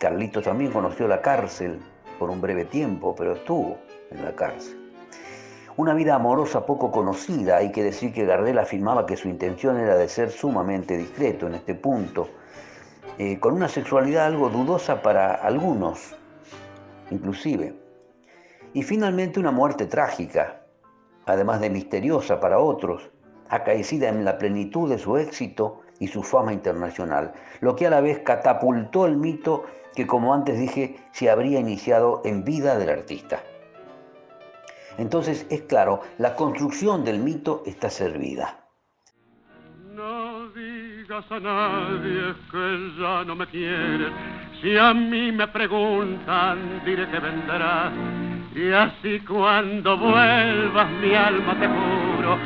Carlitos 0.00 0.44
también 0.44 0.72
conoció 0.72 1.06
la 1.06 1.20
cárcel 1.20 1.80
por 2.18 2.30
un 2.30 2.40
breve 2.40 2.64
tiempo, 2.64 3.14
pero 3.14 3.34
estuvo 3.34 3.78
en 4.10 4.24
la 4.24 4.34
cárcel. 4.34 4.78
Una 5.76 5.94
vida 5.94 6.14
amorosa 6.14 6.66
poco 6.66 6.90
conocida, 6.90 7.56
hay 7.56 7.72
que 7.72 7.82
decir 7.82 8.12
que 8.12 8.26
Gardel 8.26 8.58
afirmaba 8.58 9.06
que 9.06 9.16
su 9.16 9.28
intención 9.28 9.78
era 9.78 9.96
de 9.96 10.08
ser 10.08 10.30
sumamente 10.30 10.96
discreto 10.96 11.46
en 11.46 11.54
este 11.54 11.74
punto, 11.74 12.28
eh, 13.18 13.38
con 13.38 13.54
una 13.54 13.68
sexualidad 13.68 14.26
algo 14.26 14.50
dudosa 14.50 15.02
para 15.02 15.34
algunos, 15.34 16.14
inclusive. 17.10 17.81
Y 18.74 18.82
finalmente 18.82 19.38
una 19.38 19.50
muerte 19.50 19.86
trágica, 19.86 20.62
además 21.26 21.60
de 21.60 21.70
misteriosa 21.70 22.40
para 22.40 22.58
otros, 22.58 23.10
acaecida 23.48 24.08
en 24.08 24.24
la 24.24 24.38
plenitud 24.38 24.88
de 24.88 24.98
su 24.98 25.16
éxito 25.18 25.82
y 25.98 26.08
su 26.08 26.22
fama 26.22 26.52
internacional, 26.52 27.32
lo 27.60 27.76
que 27.76 27.86
a 27.86 27.90
la 27.90 28.00
vez 28.00 28.20
catapultó 28.20 29.06
el 29.06 29.16
mito 29.16 29.64
que, 29.94 30.06
como 30.06 30.32
antes 30.32 30.58
dije, 30.58 30.96
se 31.12 31.28
habría 31.28 31.60
iniciado 31.60 32.22
en 32.24 32.44
vida 32.44 32.78
del 32.78 32.88
artista. 32.88 33.42
Entonces, 34.98 35.46
es 35.50 35.62
claro, 35.62 36.00
la 36.18 36.34
construcción 36.34 37.04
del 37.04 37.18
mito 37.18 37.62
está 37.66 37.90
servida. 37.90 38.58
No 39.94 40.48
digas 40.50 41.24
a 41.30 41.40
nadie 41.40 42.34
que 42.50 42.92
ya 42.98 43.24
no 43.24 43.36
me 43.36 43.46
quieres. 43.46 44.12
Si 44.60 44.76
a 44.76 44.94
mí 44.94 45.30
me 45.32 45.46
preguntan, 45.48 46.82
diré 46.84 47.06
que. 47.10 48.21
Y 48.54 48.72
así 48.72 49.20
cuando 49.20 49.96
vuelvas, 49.96 50.90
mi 51.00 51.14
alma 51.14 51.54
te 51.58 51.66
juro, 51.66 52.38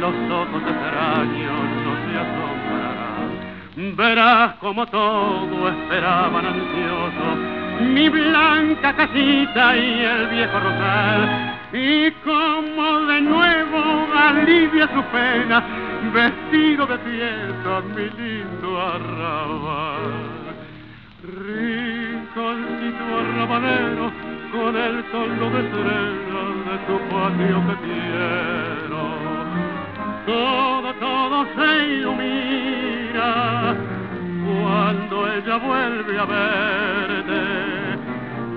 los 0.00 0.14
ojos 0.30 0.62
extraños 0.62 1.62
no 1.84 1.92
se 2.04 2.18
asombrarán. 2.18 3.96
Verás 3.96 4.54
como 4.56 4.86
todo 4.86 5.68
esperaban 5.68 6.46
ansioso 6.46 7.60
mi 7.80 8.08
blanca 8.08 8.94
casita 8.94 9.76
y 9.76 10.00
el 10.04 10.26
viejo 10.28 10.60
rosal. 10.60 11.58
Y 11.72 12.10
como 12.24 13.00
de 13.06 13.20
nuevo 13.22 14.08
alivia 14.14 14.88
su 14.88 15.02
pena, 15.04 15.64
vestido 16.12 16.86
de 16.86 16.98
fiesta, 16.98 17.80
mi 17.94 18.10
lindo 18.22 18.80
arrabal. 18.80 20.12
Rinconcito 21.22 23.04
arrabalero, 23.18 24.12
con 24.52 24.76
el 24.76 25.04
tono 25.04 25.50
de 25.50 25.60
estrellas 25.60 26.50
de 26.66 26.76
tu 26.86 26.98
patio 27.08 27.58
que 27.66 27.76
quiero. 27.86 29.02
Todo, 30.26 30.94
todo 30.94 31.46
se 31.54 31.86
ilumina 31.94 33.76
cuando 34.44 35.32
ella 35.32 35.56
vuelve 35.56 36.18
a 36.18 36.24
verte. 36.24 37.42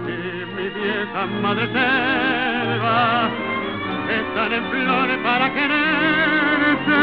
Y 0.08 0.46
mi 0.56 0.70
vieja 0.70 1.26
madre 1.41 1.68
selva 1.68 3.30
están 4.10 4.54
en 4.54 4.64
flores 4.72 5.18
para 5.24 5.54
quererte. 5.54 7.02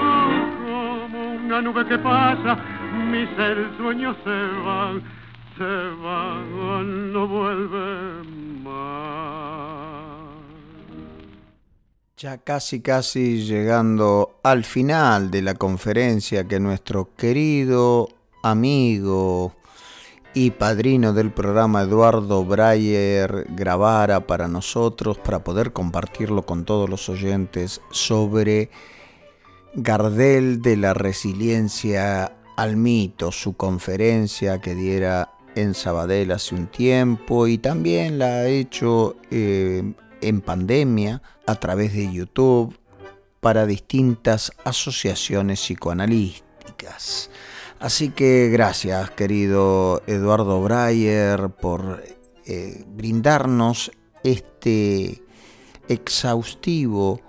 Oh, 0.00 0.30
como 0.62 1.32
una 1.34 1.62
nube 1.62 1.84
que 1.86 1.98
pasa, 1.98 2.58
mis 3.10 3.28
sueños 3.76 4.16
se 4.24 4.62
van, 4.64 5.02
no 5.60 7.28
más. 8.62 9.10
Ya 12.16 12.38
casi 12.38 12.80
casi 12.80 13.44
llegando 13.44 14.40
al 14.42 14.64
final 14.64 15.30
de 15.30 15.42
la 15.42 15.54
conferencia 15.54 16.46
que 16.46 16.60
nuestro 16.60 17.14
querido 17.14 18.08
amigo 18.42 19.54
y 20.32 20.50
padrino 20.52 21.12
del 21.12 21.32
programa 21.32 21.82
Eduardo 21.82 22.44
Breyer 22.44 23.46
grabara 23.50 24.26
para 24.26 24.48
nosotros 24.48 25.18
para 25.18 25.42
poder 25.42 25.72
compartirlo 25.72 26.44
con 26.46 26.64
todos 26.64 26.88
los 26.88 27.08
oyentes 27.08 27.80
sobre 27.90 28.70
Gardel 29.74 30.62
de 30.62 30.76
la 30.76 30.94
resiliencia 30.94 32.36
al 32.56 32.76
mito, 32.76 33.32
su 33.32 33.56
conferencia 33.56 34.60
que 34.60 34.74
diera 34.74 35.32
en 35.54 35.74
Sabadell 35.74 36.32
hace 36.32 36.54
un 36.54 36.66
tiempo 36.66 37.46
y 37.46 37.58
también 37.58 38.18
la 38.18 38.26
ha 38.26 38.46
hecho 38.46 39.16
eh, 39.30 39.94
en 40.20 40.40
pandemia 40.40 41.22
a 41.46 41.54
través 41.56 41.92
de 41.92 42.12
YouTube 42.12 42.78
para 43.40 43.66
distintas 43.66 44.52
asociaciones 44.64 45.60
psicoanalíticas. 45.60 47.30
Así 47.78 48.10
que 48.10 48.50
gracias, 48.50 49.10
querido 49.12 50.02
Eduardo 50.06 50.62
Breyer, 50.62 51.48
por 51.48 52.02
eh, 52.46 52.84
brindarnos 52.86 53.90
este 54.22 55.22
exhaustivo 55.88 57.20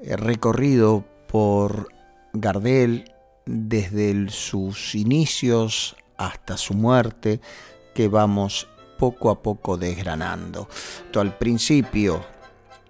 eh, 0.00 0.16
recorrido 0.16 1.04
por 1.28 1.88
Gardel 2.32 3.12
desde 3.44 4.30
sus 4.30 4.94
inicios 4.94 5.96
hasta 6.20 6.56
su 6.56 6.74
muerte 6.74 7.40
que 7.94 8.08
vamos 8.08 8.68
poco 8.98 9.30
a 9.30 9.42
poco 9.42 9.76
desgranando. 9.76 10.68
Al 11.14 11.36
principio 11.36 12.24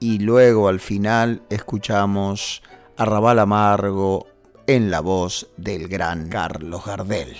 y 0.00 0.18
luego 0.18 0.68
al 0.68 0.80
final 0.80 1.42
escuchamos 1.48 2.62
Arrabal 2.96 3.38
Amargo, 3.38 4.26
en 4.66 4.90
la 4.90 5.00
voz 5.00 5.48
del 5.56 5.88
gran 5.88 6.28
Carlos 6.28 6.84
Gardel. 6.84 7.36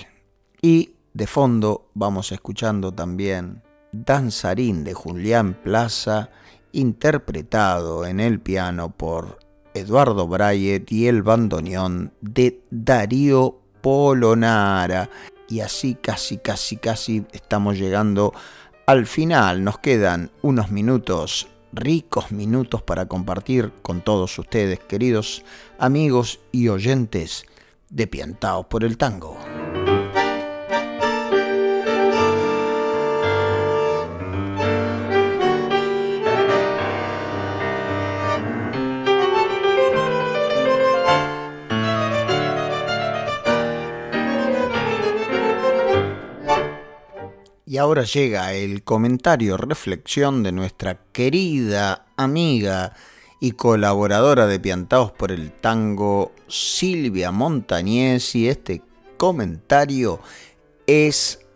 Y 0.63 0.95
de 1.13 1.27
fondo 1.27 1.91
vamos 1.95 2.33
escuchando 2.33 2.93
también 2.93 3.63
Danzarín 3.93 4.85
de 4.85 4.95
Julián 4.95 5.55
Plaza, 5.55 6.31
interpretado 6.73 8.07
en 8.07 8.21
el 8.21 8.41
piano 8.41 8.91
por 8.91 9.39
Eduardo 9.75 10.27
Brayet 10.27 10.91
y 10.91 11.07
el 11.09 11.23
bandoneón 11.23 12.13
de 12.21 12.63
Darío 12.71 13.61
Polonara. 13.81 15.09
Y 15.51 15.61
así 15.61 15.97
casi, 15.97 16.39
casi, 16.39 16.77
casi 16.77 17.27
estamos 17.33 17.77
llegando 17.77 18.33
al 18.87 19.07
final. 19.07 19.63
Nos 19.63 19.79
quedan 19.79 20.31
unos 20.41 20.71
minutos 20.71 21.49
ricos 21.73 22.33
minutos 22.33 22.83
para 22.83 23.07
compartir 23.07 23.73
con 23.83 24.01
todos 24.01 24.39
ustedes, 24.39 24.81
queridos 24.81 25.45
amigos 25.79 26.41
y 26.53 26.69
oyentes 26.69 27.45
de 27.89 28.07
Piantaos 28.07 28.67
por 28.67 28.85
el 28.85 28.97
Tango. 28.97 29.60
Y 47.71 47.79
ahora 47.79 48.03
llega 48.03 48.53
el 48.53 48.83
comentario 48.83 49.57
reflexión 49.57 50.43
de 50.43 50.51
nuestra 50.51 51.05
querida 51.13 52.05
amiga 52.17 52.95
y 53.39 53.53
colaboradora 53.53 54.49
de 54.49 54.59
Piantaos 54.59 55.13
por 55.13 55.31
el 55.31 55.53
Tango, 55.53 56.33
Silvia 56.49 57.31
Montañez, 57.31 58.35
y 58.35 58.49
este 58.49 58.83
comentario 59.17 60.19
es 60.89 61.47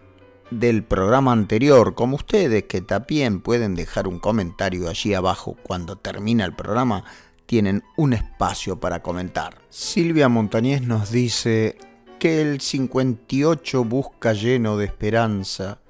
del 0.52 0.84
programa 0.84 1.32
anterior, 1.32 1.96
como 1.96 2.14
ustedes 2.14 2.62
que 2.62 2.80
también 2.80 3.40
pueden 3.40 3.74
dejar 3.74 4.06
un 4.06 4.20
comentario 4.20 4.88
allí 4.88 5.14
abajo 5.14 5.56
cuando 5.64 5.96
termina 5.96 6.44
el 6.44 6.54
programa, 6.54 7.02
tienen 7.46 7.82
un 7.96 8.12
espacio 8.12 8.78
para 8.78 9.02
comentar. 9.02 9.62
Silvia 9.68 10.28
Montañez 10.28 10.80
nos 10.80 11.10
dice 11.10 11.76
que 12.20 12.40
el 12.40 12.60
58 12.60 13.82
busca 13.84 14.32
lleno 14.32 14.76
de 14.76 14.84
esperanza 14.84 15.80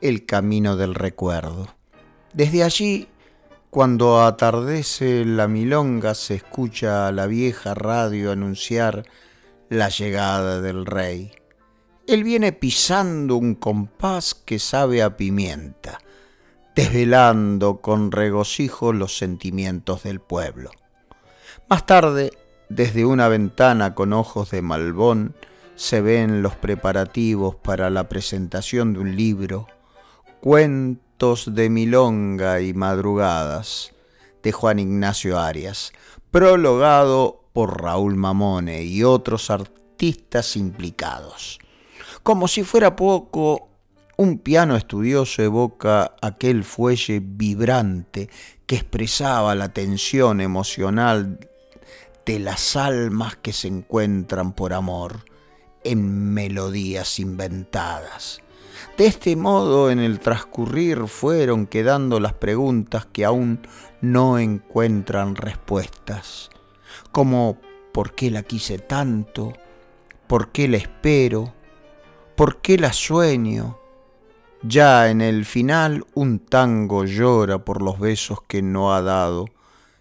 el 0.00 0.26
camino 0.26 0.76
del 0.76 0.94
recuerdo. 0.94 1.68
Desde 2.32 2.62
allí, 2.62 3.08
cuando 3.70 4.22
atardece 4.22 5.24
la 5.24 5.48
milonga, 5.48 6.14
se 6.14 6.34
escucha 6.34 7.06
a 7.06 7.12
la 7.12 7.26
vieja 7.26 7.74
radio 7.74 8.32
anunciar 8.32 9.04
la 9.68 9.88
llegada 9.88 10.60
del 10.60 10.86
rey. 10.86 11.32
Él 12.06 12.24
viene 12.24 12.52
pisando 12.52 13.36
un 13.36 13.54
compás 13.54 14.34
que 14.34 14.58
sabe 14.58 15.02
a 15.02 15.16
pimienta, 15.16 15.98
desvelando 16.74 17.80
con 17.80 18.12
regocijo 18.12 18.92
los 18.92 19.16
sentimientos 19.18 20.04
del 20.04 20.20
pueblo. 20.20 20.70
Más 21.68 21.84
tarde, 21.84 22.32
desde 22.68 23.04
una 23.04 23.28
ventana 23.28 23.94
con 23.94 24.12
ojos 24.12 24.50
de 24.50 24.62
malbón, 24.62 25.34
se 25.74 26.00
ven 26.00 26.42
los 26.42 26.54
preparativos 26.54 27.56
para 27.56 27.90
la 27.90 28.08
presentación 28.08 28.94
de 28.94 29.00
un 29.00 29.16
libro 29.16 29.66
Cuentos 30.40 31.54
de 31.54 31.70
Milonga 31.70 32.60
y 32.60 32.74
Madrugadas 32.74 33.92
de 34.42 34.52
Juan 34.52 34.78
Ignacio 34.78 35.40
Arias, 35.40 35.92
prologado 36.30 37.48
por 37.52 37.82
Raúl 37.82 38.16
Mamone 38.16 38.84
y 38.84 39.02
otros 39.02 39.50
artistas 39.50 40.56
implicados. 40.56 41.58
Como 42.22 42.48
si 42.48 42.62
fuera 42.62 42.94
poco, 42.94 43.68
un 44.18 44.38
piano 44.38 44.76
estudioso 44.76 45.42
evoca 45.42 46.14
aquel 46.20 46.64
fuelle 46.64 47.20
vibrante 47.20 48.28
que 48.66 48.76
expresaba 48.76 49.54
la 49.54 49.72
tensión 49.72 50.40
emocional 50.40 51.40
de 52.24 52.38
las 52.38 52.76
almas 52.76 53.36
que 53.36 53.52
se 53.52 53.68
encuentran 53.68 54.52
por 54.52 54.72
amor 54.72 55.24
en 55.82 56.34
melodías 56.34 57.18
inventadas. 57.20 58.42
De 58.96 59.06
este 59.06 59.36
modo, 59.36 59.90
en 59.90 59.98
el 59.98 60.20
transcurrir 60.20 61.06
fueron 61.06 61.66
quedando 61.66 62.20
las 62.20 62.34
preguntas 62.34 63.06
que 63.06 63.24
aún 63.24 63.66
no 64.00 64.38
encuentran 64.38 65.36
respuestas, 65.36 66.50
como 67.12 67.58
¿por 67.92 68.14
qué 68.14 68.30
la 68.30 68.42
quise 68.42 68.78
tanto? 68.78 69.52
¿Por 70.26 70.50
qué 70.50 70.68
la 70.68 70.76
espero? 70.76 71.54
¿Por 72.36 72.60
qué 72.60 72.78
la 72.78 72.92
sueño? 72.92 73.78
Ya 74.62 75.10
en 75.10 75.20
el 75.20 75.44
final 75.44 76.04
un 76.14 76.38
tango 76.38 77.04
llora 77.04 77.64
por 77.64 77.82
los 77.82 78.00
besos 78.00 78.40
que 78.48 78.62
no 78.62 78.94
ha 78.94 79.02
dado, 79.02 79.46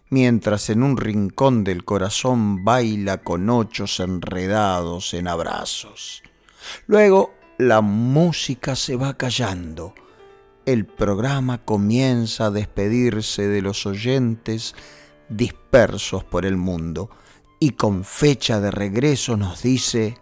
mientras 0.09 0.69
en 0.69 0.81
un 0.81 0.97
rincón 0.97 1.63
del 1.63 1.85
corazón 1.85 2.63
baila 2.63 3.19
con 3.19 3.49
ochos 3.49 3.99
enredados 3.99 5.13
en 5.13 5.27
abrazos. 5.27 6.23
Luego 6.87 7.33
la 7.57 7.81
música 7.81 8.75
se 8.75 8.95
va 8.95 9.15
callando. 9.15 9.93
El 10.65 10.85
programa 10.85 11.59
comienza 11.59 12.47
a 12.47 12.51
despedirse 12.51 13.47
de 13.47 13.61
los 13.61 13.85
oyentes 13.85 14.75
dispersos 15.29 16.23
por 16.23 16.45
el 16.45 16.57
mundo 16.57 17.09
y 17.59 17.71
con 17.71 18.03
fecha 18.03 18.59
de 18.59 18.71
regreso 18.71 19.37
nos 19.37 19.61
dice, 19.61 20.17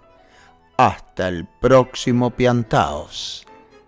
Hasta 0.78 1.28
el 1.28 1.48
próximo 1.62 2.32
Piantaos. 2.32 3.46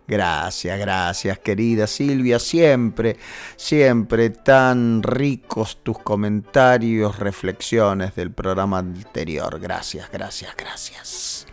Gracias, 0.07 0.77
gracias 0.79 1.39
querida 1.39 1.87
Silvia, 1.87 2.37
siempre, 2.37 3.17
siempre 3.55 4.29
tan 4.29 5.01
ricos 5.01 5.79
tus 5.81 5.97
comentarios, 5.97 7.17
reflexiones 7.17 8.13
del 8.13 8.31
programa 8.31 8.77
anterior. 8.79 9.59
Gracias, 9.59 10.11
gracias, 10.11 10.55
gracias. 10.55 11.47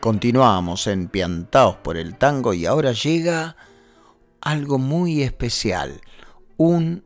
Continuamos 0.00 0.86
en 0.86 1.08
Piantaos 1.08 1.76
por 1.76 1.96
el 1.96 2.16
Tango 2.16 2.54
y 2.54 2.66
ahora 2.66 2.92
llega 2.92 3.56
algo 4.40 4.78
muy 4.78 5.22
especial, 5.22 6.00
un 6.56 7.02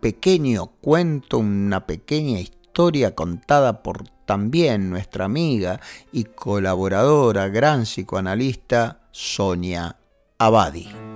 pequeño 0.00 0.66
cuento, 0.80 1.38
una 1.38 1.84
pequeña 1.84 2.38
historia 2.38 3.16
contada 3.16 3.82
por 3.82 4.08
también 4.24 4.88
nuestra 4.88 5.24
amiga 5.24 5.80
y 6.12 6.24
colaboradora, 6.24 7.48
gran 7.48 7.82
psicoanalista, 7.82 9.00
Sonia 9.10 9.96
Abadi. 10.38 11.07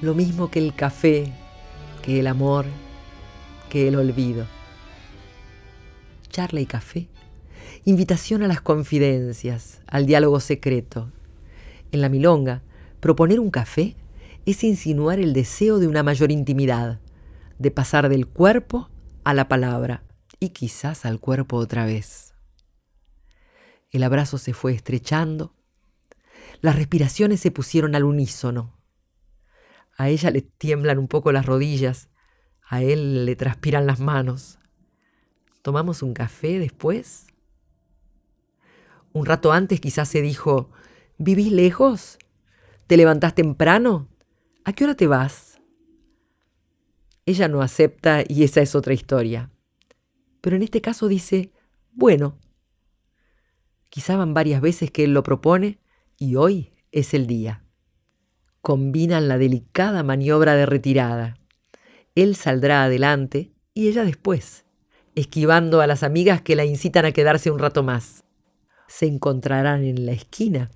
Lo 0.00 0.14
mismo 0.14 0.50
que 0.50 0.58
el 0.58 0.74
café, 0.74 1.32
que 2.02 2.20
el 2.20 2.26
amor, 2.26 2.66
que 3.68 3.88
el 3.88 3.96
olvido. 3.96 4.46
Charla 6.30 6.60
y 6.60 6.66
café 6.66 7.08
invitación 7.84 8.42
a 8.42 8.48
las 8.48 8.60
confidencias, 8.60 9.80
al 9.86 10.06
diálogo 10.06 10.40
secreto. 10.40 11.10
En 11.90 12.00
la 12.00 12.08
milonga, 12.08 12.62
proponer 13.00 13.40
un 13.40 13.50
café 13.50 13.96
es 14.46 14.64
insinuar 14.64 15.18
el 15.20 15.32
deseo 15.32 15.78
de 15.78 15.88
una 15.88 16.02
mayor 16.02 16.30
intimidad, 16.30 17.00
de 17.58 17.70
pasar 17.70 18.08
del 18.08 18.26
cuerpo 18.26 18.90
a 19.24 19.34
la 19.34 19.48
palabra 19.48 20.02
y 20.38 20.50
quizás 20.50 21.04
al 21.06 21.18
cuerpo 21.18 21.56
otra 21.56 21.86
vez. 21.86 22.34
El 23.90 24.02
abrazo 24.02 24.36
se 24.36 24.52
fue 24.52 24.74
estrechando, 24.74 25.54
las 26.60 26.76
respiraciones 26.76 27.40
se 27.40 27.50
pusieron 27.50 27.94
al 27.94 28.04
unísono. 28.04 28.77
A 29.98 30.08
ella 30.08 30.30
le 30.30 30.42
tiemblan 30.42 30.98
un 30.98 31.08
poco 31.08 31.32
las 31.32 31.44
rodillas, 31.44 32.08
a 32.62 32.82
él 32.82 33.26
le 33.26 33.34
transpiran 33.34 33.84
las 33.84 33.98
manos. 33.98 34.60
¿Tomamos 35.60 36.04
un 36.04 36.14
café 36.14 36.60
después? 36.60 37.26
Un 39.12 39.26
rato 39.26 39.50
antes 39.50 39.80
quizás 39.80 40.08
se 40.08 40.22
dijo, 40.22 40.70
¿vivís 41.18 41.50
lejos? 41.50 42.18
¿Te 42.86 42.96
levantás 42.96 43.34
temprano? 43.34 44.08
¿A 44.64 44.72
qué 44.72 44.84
hora 44.84 44.94
te 44.94 45.08
vas? 45.08 45.60
Ella 47.26 47.48
no 47.48 47.60
acepta 47.60 48.22
y 48.26 48.44
esa 48.44 48.60
es 48.60 48.76
otra 48.76 48.94
historia. 48.94 49.50
Pero 50.40 50.54
en 50.54 50.62
este 50.62 50.80
caso 50.80 51.08
dice, 51.08 51.52
bueno. 51.90 52.38
Quizá 53.88 54.16
van 54.16 54.32
varias 54.32 54.60
veces 54.60 54.92
que 54.92 55.02
él 55.02 55.12
lo 55.12 55.24
propone 55.24 55.80
y 56.16 56.36
hoy 56.36 56.72
es 56.92 57.14
el 57.14 57.26
día. 57.26 57.64
Combinan 58.60 59.28
la 59.28 59.38
delicada 59.38 60.02
maniobra 60.02 60.54
de 60.54 60.66
retirada. 60.66 61.36
Él 62.14 62.36
saldrá 62.36 62.84
adelante 62.84 63.52
y 63.74 63.88
ella 63.88 64.04
después, 64.04 64.64
esquivando 65.14 65.80
a 65.80 65.86
las 65.86 66.02
amigas 66.02 66.42
que 66.42 66.56
la 66.56 66.64
incitan 66.64 67.04
a 67.04 67.12
quedarse 67.12 67.50
un 67.50 67.58
rato 67.58 67.82
más 67.82 68.24
se 68.88 69.06
encontrarán 69.06 69.84
en 69.84 70.06
la 70.06 70.12
esquina, 70.12 70.70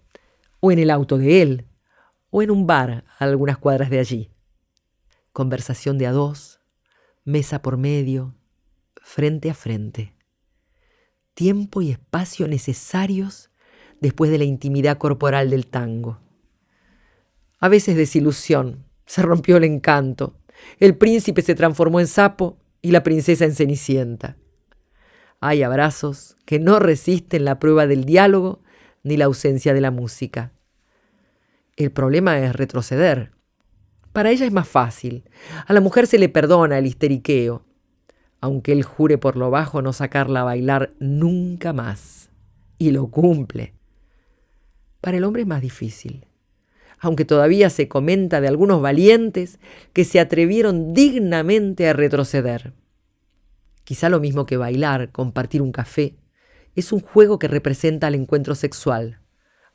o 0.60 0.70
en 0.70 0.78
el 0.78 0.90
auto 0.90 1.18
de 1.18 1.42
él, 1.42 1.66
o 2.30 2.42
en 2.42 2.50
un 2.50 2.66
bar 2.66 3.04
a 3.18 3.24
algunas 3.24 3.58
cuadras 3.58 3.90
de 3.90 3.98
allí. 3.98 4.30
Conversación 5.32 5.98
de 5.98 6.06
a 6.06 6.12
dos, 6.12 6.60
mesa 7.24 7.62
por 7.62 7.78
medio, 7.78 8.36
frente 8.94 9.50
a 9.50 9.54
frente. 9.54 10.14
Tiempo 11.34 11.82
y 11.82 11.90
espacio 11.90 12.46
necesarios 12.46 13.50
después 14.00 14.30
de 14.30 14.38
la 14.38 14.44
intimidad 14.44 14.98
corporal 14.98 15.50
del 15.50 15.66
tango. 15.66 16.20
A 17.62 17.68
veces 17.68 17.94
desilusión, 17.94 18.86
se 19.06 19.22
rompió 19.22 19.56
el 19.56 19.62
encanto, 19.62 20.36
el 20.80 20.96
príncipe 20.96 21.42
se 21.42 21.54
transformó 21.54 22.00
en 22.00 22.08
sapo 22.08 22.58
y 22.82 22.90
la 22.90 23.04
princesa 23.04 23.44
en 23.44 23.54
cenicienta. 23.54 24.36
Hay 25.38 25.62
abrazos 25.62 26.36
que 26.44 26.58
no 26.58 26.80
resisten 26.80 27.44
la 27.44 27.60
prueba 27.60 27.86
del 27.86 28.04
diálogo 28.04 28.64
ni 29.04 29.16
la 29.16 29.26
ausencia 29.26 29.74
de 29.74 29.80
la 29.80 29.92
música. 29.92 30.50
El 31.76 31.92
problema 31.92 32.36
es 32.40 32.52
retroceder. 32.52 33.30
Para 34.12 34.32
ella 34.32 34.44
es 34.44 34.52
más 34.52 34.66
fácil. 34.66 35.30
A 35.64 35.72
la 35.72 35.80
mujer 35.80 36.08
se 36.08 36.18
le 36.18 36.28
perdona 36.28 36.78
el 36.78 36.86
histeriqueo, 36.88 37.64
aunque 38.40 38.72
él 38.72 38.82
jure 38.82 39.18
por 39.18 39.36
lo 39.36 39.50
bajo 39.50 39.82
no 39.82 39.92
sacarla 39.92 40.40
a 40.40 40.44
bailar 40.44 40.94
nunca 40.98 41.72
más. 41.72 42.28
Y 42.76 42.90
lo 42.90 43.06
cumple. 43.06 43.74
Para 45.00 45.18
el 45.18 45.22
hombre 45.22 45.42
es 45.42 45.48
más 45.48 45.62
difícil, 45.62 46.26
aunque 47.02 47.24
todavía 47.24 47.68
se 47.68 47.88
comenta 47.88 48.40
de 48.40 48.46
algunos 48.46 48.80
valientes 48.80 49.58
que 49.92 50.04
se 50.04 50.20
atrevieron 50.20 50.94
dignamente 50.94 51.88
a 51.88 51.92
retroceder. 51.92 52.74
Quizá 53.82 54.08
lo 54.08 54.20
mismo 54.20 54.46
que 54.46 54.56
bailar, 54.56 55.10
compartir 55.10 55.62
un 55.62 55.72
café, 55.72 56.14
es 56.76 56.92
un 56.92 57.00
juego 57.00 57.40
que 57.40 57.48
representa 57.48 58.06
el 58.06 58.14
encuentro 58.14 58.54
sexual. 58.54 59.18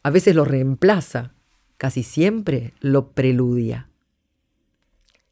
A 0.03 0.09
veces 0.09 0.35
lo 0.35 0.45
reemplaza, 0.45 1.33
casi 1.75 2.01
siempre 2.01 2.73
lo 2.79 3.11
preludia. 3.11 3.89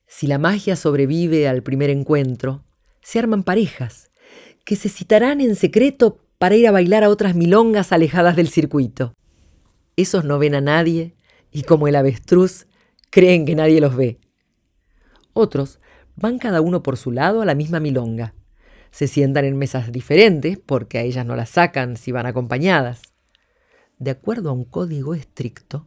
Si 0.06 0.28
la 0.28 0.38
magia 0.38 0.76
sobrevive 0.76 1.48
al 1.48 1.64
primer 1.64 1.90
encuentro, 1.90 2.66
se 3.02 3.20
arman 3.20 3.44
parejas 3.44 4.12
que 4.66 4.76
se 4.76 4.90
citarán 4.90 5.40
en 5.40 5.56
secreto 5.56 6.20
para 6.40 6.56
ir 6.56 6.68
a 6.68 6.72
bailar 6.72 7.06
a 7.06 7.10
otras 7.10 7.36
milongas 7.36 7.94
alejadas 7.94 8.36
del 8.36 8.50
circuito. 8.50 9.14
Esos 9.96 10.26
no 10.26 10.40
ven 10.40 10.56
a 10.56 10.62
nadie 10.62 11.16
y 11.56 11.64
como 11.64 11.88
el 11.88 11.96
avestruz 11.96 12.68
creen 13.10 13.46
que 13.46 13.56
nadie 13.56 13.82
los 13.82 13.96
ve. 13.96 14.20
Otros 15.34 15.80
van 16.16 16.38
cada 16.38 16.62
uno 16.62 16.84
por 16.84 16.98
su 16.98 17.12
lado 17.12 17.42
a 17.42 17.46
la 17.46 17.56
misma 17.56 17.80
milonga 17.80 18.34
se 18.96 19.10
sientan 19.10 19.44
en 19.44 19.58
mesas 19.58 19.92
diferentes 19.92 20.58
porque 20.58 21.00
a 21.00 21.02
ellas 21.02 21.26
no 21.26 21.36
las 21.36 21.50
sacan 21.50 21.98
si 21.98 22.14
van 22.14 22.28
acompañadas. 22.28 23.02
De 24.00 24.10
acuerdo 24.12 24.50
a 24.50 24.54
un 24.54 24.64
código 24.64 25.14
estricto, 25.14 25.86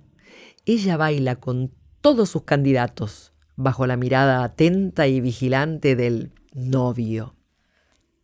ella 0.67 0.99
baila 0.99 1.37
con 1.37 1.73
todos 2.03 2.29
sus 2.29 2.43
candidatos 2.43 3.33
bajo 3.57 3.87
la 3.87 3.97
mirada 3.97 4.45
atenta 4.45 5.07
y 5.07 5.23
vigilante 5.23 5.97
del 5.97 6.33
novio. 6.53 7.35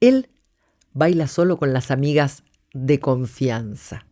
Él 0.00 0.28
baila 0.92 1.28
solo 1.28 1.56
con 1.56 1.72
las 1.72 1.90
amigas 1.90 2.44
de 2.74 3.00
confianza. 3.00 4.06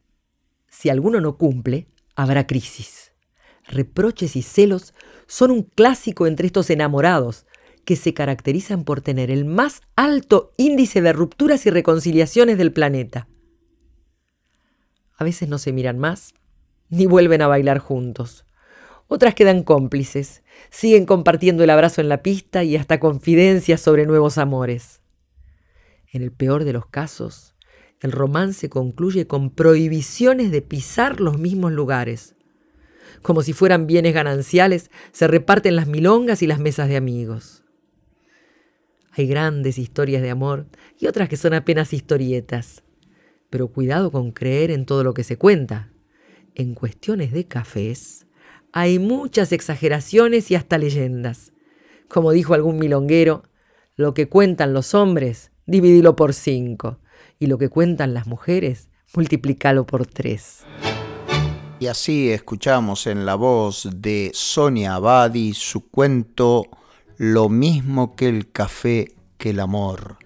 Si 0.70 0.88
alguno 0.88 1.20
no 1.20 1.36
cumple, 1.36 1.86
habrá 2.16 2.46
crisis. 2.46 3.11
Reproches 3.66 4.36
y 4.36 4.42
celos 4.42 4.94
son 5.26 5.50
un 5.50 5.62
clásico 5.62 6.26
entre 6.26 6.46
estos 6.46 6.70
enamorados, 6.70 7.46
que 7.84 7.96
se 7.96 8.14
caracterizan 8.14 8.84
por 8.84 9.00
tener 9.00 9.30
el 9.30 9.44
más 9.44 9.82
alto 9.96 10.52
índice 10.56 11.00
de 11.00 11.12
rupturas 11.12 11.66
y 11.66 11.70
reconciliaciones 11.70 12.58
del 12.58 12.72
planeta. 12.72 13.28
A 15.16 15.24
veces 15.24 15.48
no 15.48 15.58
se 15.58 15.72
miran 15.72 15.98
más, 15.98 16.34
ni 16.88 17.06
vuelven 17.06 17.42
a 17.42 17.48
bailar 17.48 17.78
juntos. 17.78 18.44
Otras 19.08 19.34
quedan 19.34 19.62
cómplices, 19.62 20.42
siguen 20.70 21.06
compartiendo 21.06 21.64
el 21.64 21.70
abrazo 21.70 22.00
en 22.00 22.08
la 22.08 22.22
pista 22.22 22.64
y 22.64 22.76
hasta 22.76 23.00
confidencias 23.00 23.80
sobre 23.80 24.06
nuevos 24.06 24.38
amores. 24.38 25.00
En 26.12 26.22
el 26.22 26.32
peor 26.32 26.64
de 26.64 26.72
los 26.72 26.86
casos, 26.86 27.54
el 28.00 28.12
romance 28.12 28.68
concluye 28.68 29.26
con 29.26 29.50
prohibiciones 29.50 30.50
de 30.50 30.62
pisar 30.62 31.20
los 31.20 31.38
mismos 31.38 31.72
lugares. 31.72 32.34
Como 33.22 33.42
si 33.42 33.52
fueran 33.52 33.86
bienes 33.86 34.14
gananciales, 34.14 34.90
se 35.12 35.28
reparten 35.28 35.76
las 35.76 35.86
milongas 35.86 36.42
y 36.42 36.46
las 36.46 36.58
mesas 36.58 36.88
de 36.88 36.96
amigos. 36.96 37.62
Hay 39.12 39.26
grandes 39.26 39.78
historias 39.78 40.22
de 40.22 40.30
amor 40.30 40.66
y 40.98 41.06
otras 41.06 41.28
que 41.28 41.36
son 41.36 41.54
apenas 41.54 41.92
historietas. 41.92 42.82
Pero 43.50 43.68
cuidado 43.68 44.10
con 44.10 44.32
creer 44.32 44.70
en 44.70 44.86
todo 44.86 45.04
lo 45.04 45.14
que 45.14 45.24
se 45.24 45.36
cuenta. 45.36 45.90
En 46.54 46.74
cuestiones 46.74 47.32
de 47.32 47.46
cafés 47.46 48.26
hay 48.72 48.98
muchas 48.98 49.52
exageraciones 49.52 50.50
y 50.50 50.54
hasta 50.54 50.78
leyendas. 50.78 51.52
Como 52.08 52.32
dijo 52.32 52.54
algún 52.54 52.78
milonguero, 52.78 53.42
lo 53.96 54.14
que 54.14 54.28
cuentan 54.28 54.72
los 54.72 54.94
hombres, 54.94 55.52
divídelo 55.66 56.16
por 56.16 56.32
cinco. 56.32 56.98
Y 57.38 57.46
lo 57.46 57.58
que 57.58 57.68
cuentan 57.68 58.14
las 58.14 58.26
mujeres, 58.26 58.88
multiplícalo 59.14 59.86
por 59.86 60.06
tres. 60.06 60.64
Y 61.82 61.88
así 61.88 62.30
escuchamos 62.30 63.08
en 63.08 63.26
la 63.26 63.34
voz 63.34 63.88
de 63.92 64.30
Sonia 64.34 64.94
Abadi 64.94 65.52
su 65.52 65.88
cuento 65.90 66.68
lo 67.16 67.48
mismo 67.48 68.14
que 68.14 68.28
el 68.28 68.52
café, 68.52 69.16
que 69.36 69.50
el 69.50 69.58
amor, 69.58 70.16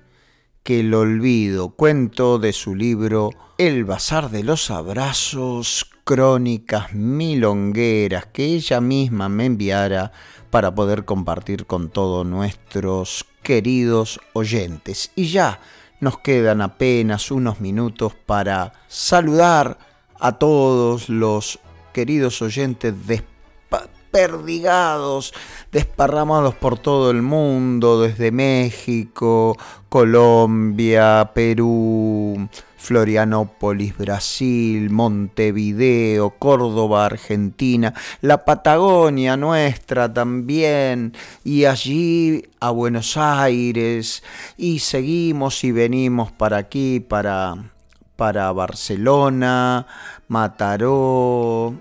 que 0.63 0.81
el 0.81 0.93
olvido, 0.93 1.71
cuento 1.71 2.39
de 2.39 2.53
su 2.53 2.75
libro 2.75 3.31
El 3.57 3.87
Bazar 3.87 4.29
de 4.29 4.43
los 4.43 4.71
Abrazos, 4.71 5.87
crónicas 6.05 6.93
milongueras 6.93 8.27
que 8.27 8.45
ella 8.45 8.83
misma 8.83 9.31
me 9.31 9.47
enviara 9.47 10.13
para 10.51 10.75
poder 10.75 11.07
compartir 11.07 11.65
con 11.65 11.89
todos 11.89 12.27
nuestros 12.27 13.25
queridos 13.43 14.21
oyentes. 14.35 15.11
Y 15.17 15.29
ya 15.29 15.59
nos 16.01 16.19
quedan 16.19 16.61
apenas 16.61 17.31
unos 17.31 17.63
minutos 17.63 18.13
para 18.27 18.75
saludar 18.89 19.86
a 20.21 20.33
todos 20.33 21.09
los 21.09 21.59
queridos 21.93 22.43
oyentes 22.43 22.95
desperdigados, 23.07 25.33
desparramados 25.73 26.55
por 26.55 26.79
todo 26.79 27.11
el 27.11 27.23
mundo, 27.23 28.03
desde 28.03 28.31
México, 28.31 29.57
Colombia, 29.89 31.33
Perú, 31.35 32.49
Florianópolis, 32.77 33.97
Brasil, 33.97 34.91
Montevideo, 34.91 36.31
Córdoba, 36.39 37.07
Argentina, 37.07 37.93
la 38.21 38.45
Patagonia 38.45 39.37
nuestra 39.37 40.13
también, 40.13 41.13
y 41.43 41.65
allí 41.65 42.45
a 42.61 42.71
Buenos 42.71 43.17
Aires, 43.17 44.23
y 44.57 44.79
seguimos 44.79 45.65
y 45.65 45.73
venimos 45.73 46.31
para 46.31 46.59
aquí, 46.59 47.01
para, 47.01 47.73
para 48.17 48.51
Barcelona, 48.53 49.87
Mataró, 50.29 51.75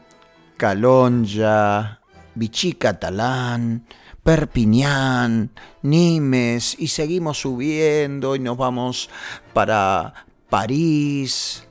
Calonja, 0.58 2.00
Vichy 2.36 2.74
Catalán, 2.74 3.86
Perpiñán, 4.24 5.52
Nimes, 5.82 6.76
y 6.80 6.88
seguimos 6.88 7.40
subiendo 7.42 8.36
y 8.36 8.40
nos 8.40 8.58
vamos 8.58 9.10
para 9.54 10.14
París 10.50 11.66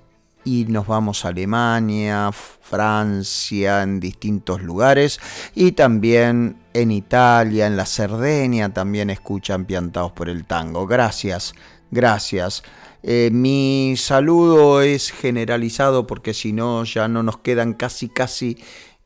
y 0.45 0.67
nos 0.67 0.87
vamos 0.87 1.25
a 1.25 1.29
Alemania, 1.29 2.31
Francia, 2.33 3.83
en 3.83 3.99
distintos 3.99 4.63
lugares 4.63 5.21
y 5.55 5.73
también 5.73 6.59
en 6.73 6.91
Italia, 6.91 7.67
en 7.67 7.77
la 7.77 7.87
Cerdeña 7.87 8.73
también 8.73 9.11
escuchan 9.11 9.65
Piantados 9.65 10.13
por 10.13 10.29
el 10.29 10.45
Tango. 10.45 10.87
Gracias, 10.87 11.55
gracias. 11.91 12.63
Eh, 13.07 13.29
mi 13.31 13.97
saludo 13.99 14.81
es 14.81 15.11
generalizado 15.11 16.07
porque 16.07 16.33
si 16.33 16.55
no 16.55 16.85
ya 16.85 17.07
no 17.07 17.23
nos 17.23 17.37
quedan 17.37 17.75
casi 17.75 18.09
casi 18.09 18.57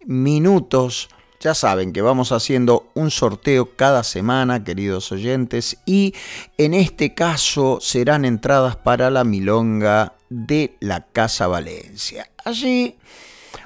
minutos 0.06 1.08
ya 1.40 1.52
saben 1.54 1.92
que 1.92 2.00
vamos 2.00 2.30
haciendo 2.32 2.90
un 2.94 3.10
sorteo 3.10 3.76
cada 3.76 4.02
semana, 4.02 4.64
queridos 4.64 5.12
oyentes, 5.12 5.78
y 5.84 6.14
en 6.58 6.74
este 6.74 7.14
caso 7.14 7.78
serán 7.80 8.24
entradas 8.24 8.76
para 8.76 9.10
la 9.10 9.24
milonga 9.24 10.14
de 10.28 10.76
la 10.80 11.06
Casa 11.06 11.46
Valencia. 11.46 12.28
Allí 12.44 12.96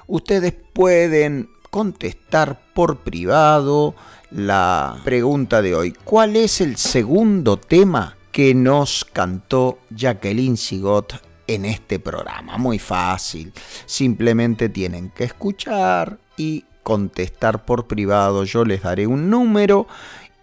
ustedes 0.06 0.54
pueden 0.72 1.48
contestar 1.70 2.60
por 2.74 2.98
privado 2.98 3.94
la 4.30 5.00
pregunta 5.04 5.62
de 5.62 5.74
hoy. 5.74 5.92
¿Cuál 6.04 6.36
es 6.36 6.60
el 6.60 6.76
segundo 6.76 7.56
tema 7.56 8.16
que 8.32 8.54
nos 8.54 9.04
cantó 9.04 9.78
Jacqueline 9.90 10.56
Sigot 10.56 11.22
en 11.46 11.66
este 11.66 11.98
programa? 12.00 12.58
Muy 12.58 12.78
fácil. 12.78 13.52
Simplemente 13.86 14.68
tienen 14.68 15.10
que 15.10 15.24
escuchar 15.24 16.18
y 16.36 16.64
contestar 16.82 17.64
por 17.64 17.86
privado, 17.86 18.44
yo 18.44 18.64
les 18.64 18.82
daré 18.82 19.06
un 19.06 19.30
número 19.30 19.86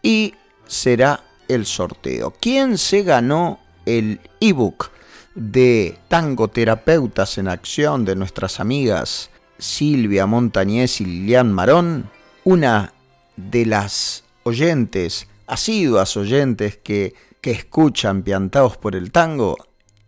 y 0.02 0.34
será 0.68 1.24
el 1.48 1.66
sorteo. 1.66 2.34
¿Quién 2.40 2.78
se 2.78 3.04
ganó 3.04 3.60
el 3.86 4.22
ebook 4.40 4.92
de 5.36 5.98
Tangoterapeutas 6.08 7.38
en 7.38 7.48
Acción 7.48 8.06
de 8.06 8.16
nuestras 8.16 8.60
amigas 8.60 9.30
Silvia 9.58 10.26
Montañez 10.26 11.02
y 11.02 11.06
Lilian 11.06 11.52
Marón? 11.52 12.10
Una 12.46 12.94
de 13.36 13.66
las 13.66 14.24
oyentes, 14.44 15.28
asiduas 15.48 16.16
oyentes 16.16 16.78
que, 16.78 17.14
que 17.42 17.52
escuchan 17.52 18.24
Piantados 18.24 18.78
por 18.78 18.96
el 18.96 19.12
Tango, 19.12 19.58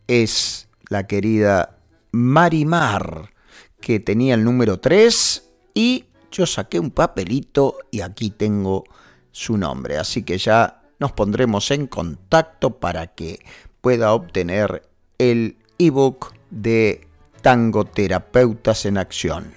es 0.07 0.67
la 0.89 1.07
querida 1.07 1.77
Marimar, 2.11 3.31
que 3.79 3.99
tenía 3.99 4.35
el 4.35 4.43
número 4.43 4.79
3 4.79 5.49
y 5.73 6.05
yo 6.31 6.45
saqué 6.45 6.79
un 6.79 6.91
papelito 6.91 7.77
y 7.91 8.01
aquí 8.01 8.29
tengo 8.29 8.83
su 9.31 9.57
nombre. 9.57 9.97
Así 9.97 10.23
que 10.23 10.37
ya 10.37 10.81
nos 10.99 11.11
pondremos 11.13 11.71
en 11.71 11.87
contacto 11.87 12.79
para 12.79 13.07
que 13.07 13.39
pueda 13.81 14.13
obtener 14.13 14.87
el 15.17 15.57
ebook 15.79 16.33
de 16.49 17.07
Tango 17.41 17.85
Terapeutas 17.85 18.85
en 18.85 18.97
Acción. 18.97 19.53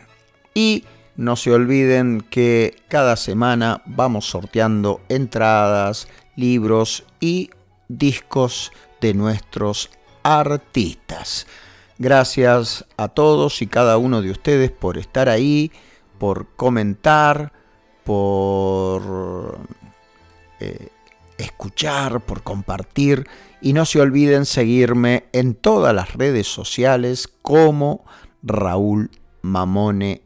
Y 0.55 0.85
no 1.17 1.37
se 1.37 1.53
olviden 1.53 2.23
que 2.31 2.77
cada 2.89 3.17
semana 3.17 3.83
vamos 3.87 4.27
sorteando 4.27 5.01
entradas, 5.09 6.09
libros 6.37 7.05
y 7.21 7.51
discos 7.89 8.73
de 9.01 9.15
nuestros 9.15 9.91
artistas. 10.23 11.47
Gracias 11.99 12.85
a 12.97 13.09
todos 13.09 13.63
y 13.63 13.67
cada 13.67 13.99
uno 13.99 14.23
de 14.23 14.31
ustedes 14.31 14.71
por 14.71 14.99
estar 14.99 15.29
ahí 15.29 15.71
por 16.19 16.49
comentar, 16.57 17.53
por 18.05 19.59
eh, 20.61 20.89
escuchar, 21.39 22.21
por 22.21 22.43
compartir 22.43 23.27
y 23.61 23.73
no 23.73 23.85
se 23.85 24.01
olviden 24.01 24.47
seguirme 24.47 25.25
en 25.33 25.55
todas 25.55 25.95
las 25.95 26.13
redes 26.15 26.47
sociales 26.47 27.29
como 27.43 28.05
Raúl 28.43 29.11
Mamone 29.43 30.23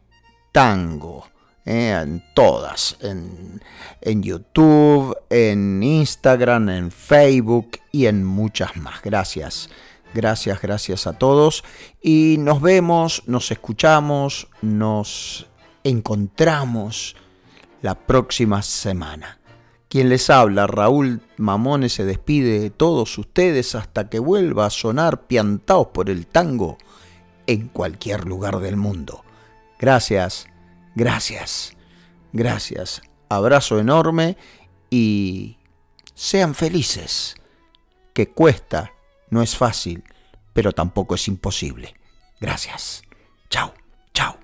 Tango. 0.51 1.27
Eh, 1.71 1.91
en 1.91 2.23
todas, 2.33 2.97
en, 2.99 3.61
en 4.01 4.23
YouTube, 4.23 5.15
en 5.29 5.83
Instagram, 5.83 6.67
en 6.69 6.89
Facebook 6.89 7.77
y 7.91 8.07
en 8.07 8.23
muchas 8.23 8.75
más. 8.75 9.03
Gracias. 9.03 9.69
Gracias, 10.15 10.59
gracias 10.63 11.05
a 11.05 11.13
todos. 11.13 11.63
Y 12.01 12.37
nos 12.39 12.59
vemos, 12.59 13.21
nos 13.27 13.51
escuchamos, 13.51 14.47
nos 14.63 15.45
encontramos 15.83 17.15
la 17.83 17.93
próxima 17.93 18.63
semana. 18.63 19.37
Quien 19.89 20.09
les 20.09 20.31
habla, 20.31 20.65
Raúl 20.65 21.21
Mamones, 21.37 21.93
se 21.93 22.03
despide 22.03 22.61
de 22.61 22.71
todos 22.71 23.15
ustedes 23.19 23.75
hasta 23.75 24.09
que 24.09 24.17
vuelva 24.17 24.65
a 24.65 24.71
sonar 24.71 25.27
piantaos 25.27 25.89
por 25.89 26.09
el 26.09 26.25
tango 26.25 26.79
en 27.45 27.67
cualquier 27.67 28.25
lugar 28.25 28.57
del 28.57 28.75
mundo. 28.75 29.23
Gracias, 29.77 30.47
gracias, 30.95 31.75
gracias. 32.33 33.01
Abrazo 33.29 33.79
enorme 33.79 34.37
y 34.89 35.57
sean 36.15 36.55
felices, 36.55 37.35
que 38.13 38.29
cuesta, 38.29 38.91
no 39.29 39.41
es 39.41 39.55
fácil, 39.55 40.03
pero 40.53 40.71
tampoco 40.71 41.15
es 41.15 41.27
imposible. 41.27 41.95
Gracias. 42.41 43.03
Chao, 43.49 43.73
chao. 44.13 44.37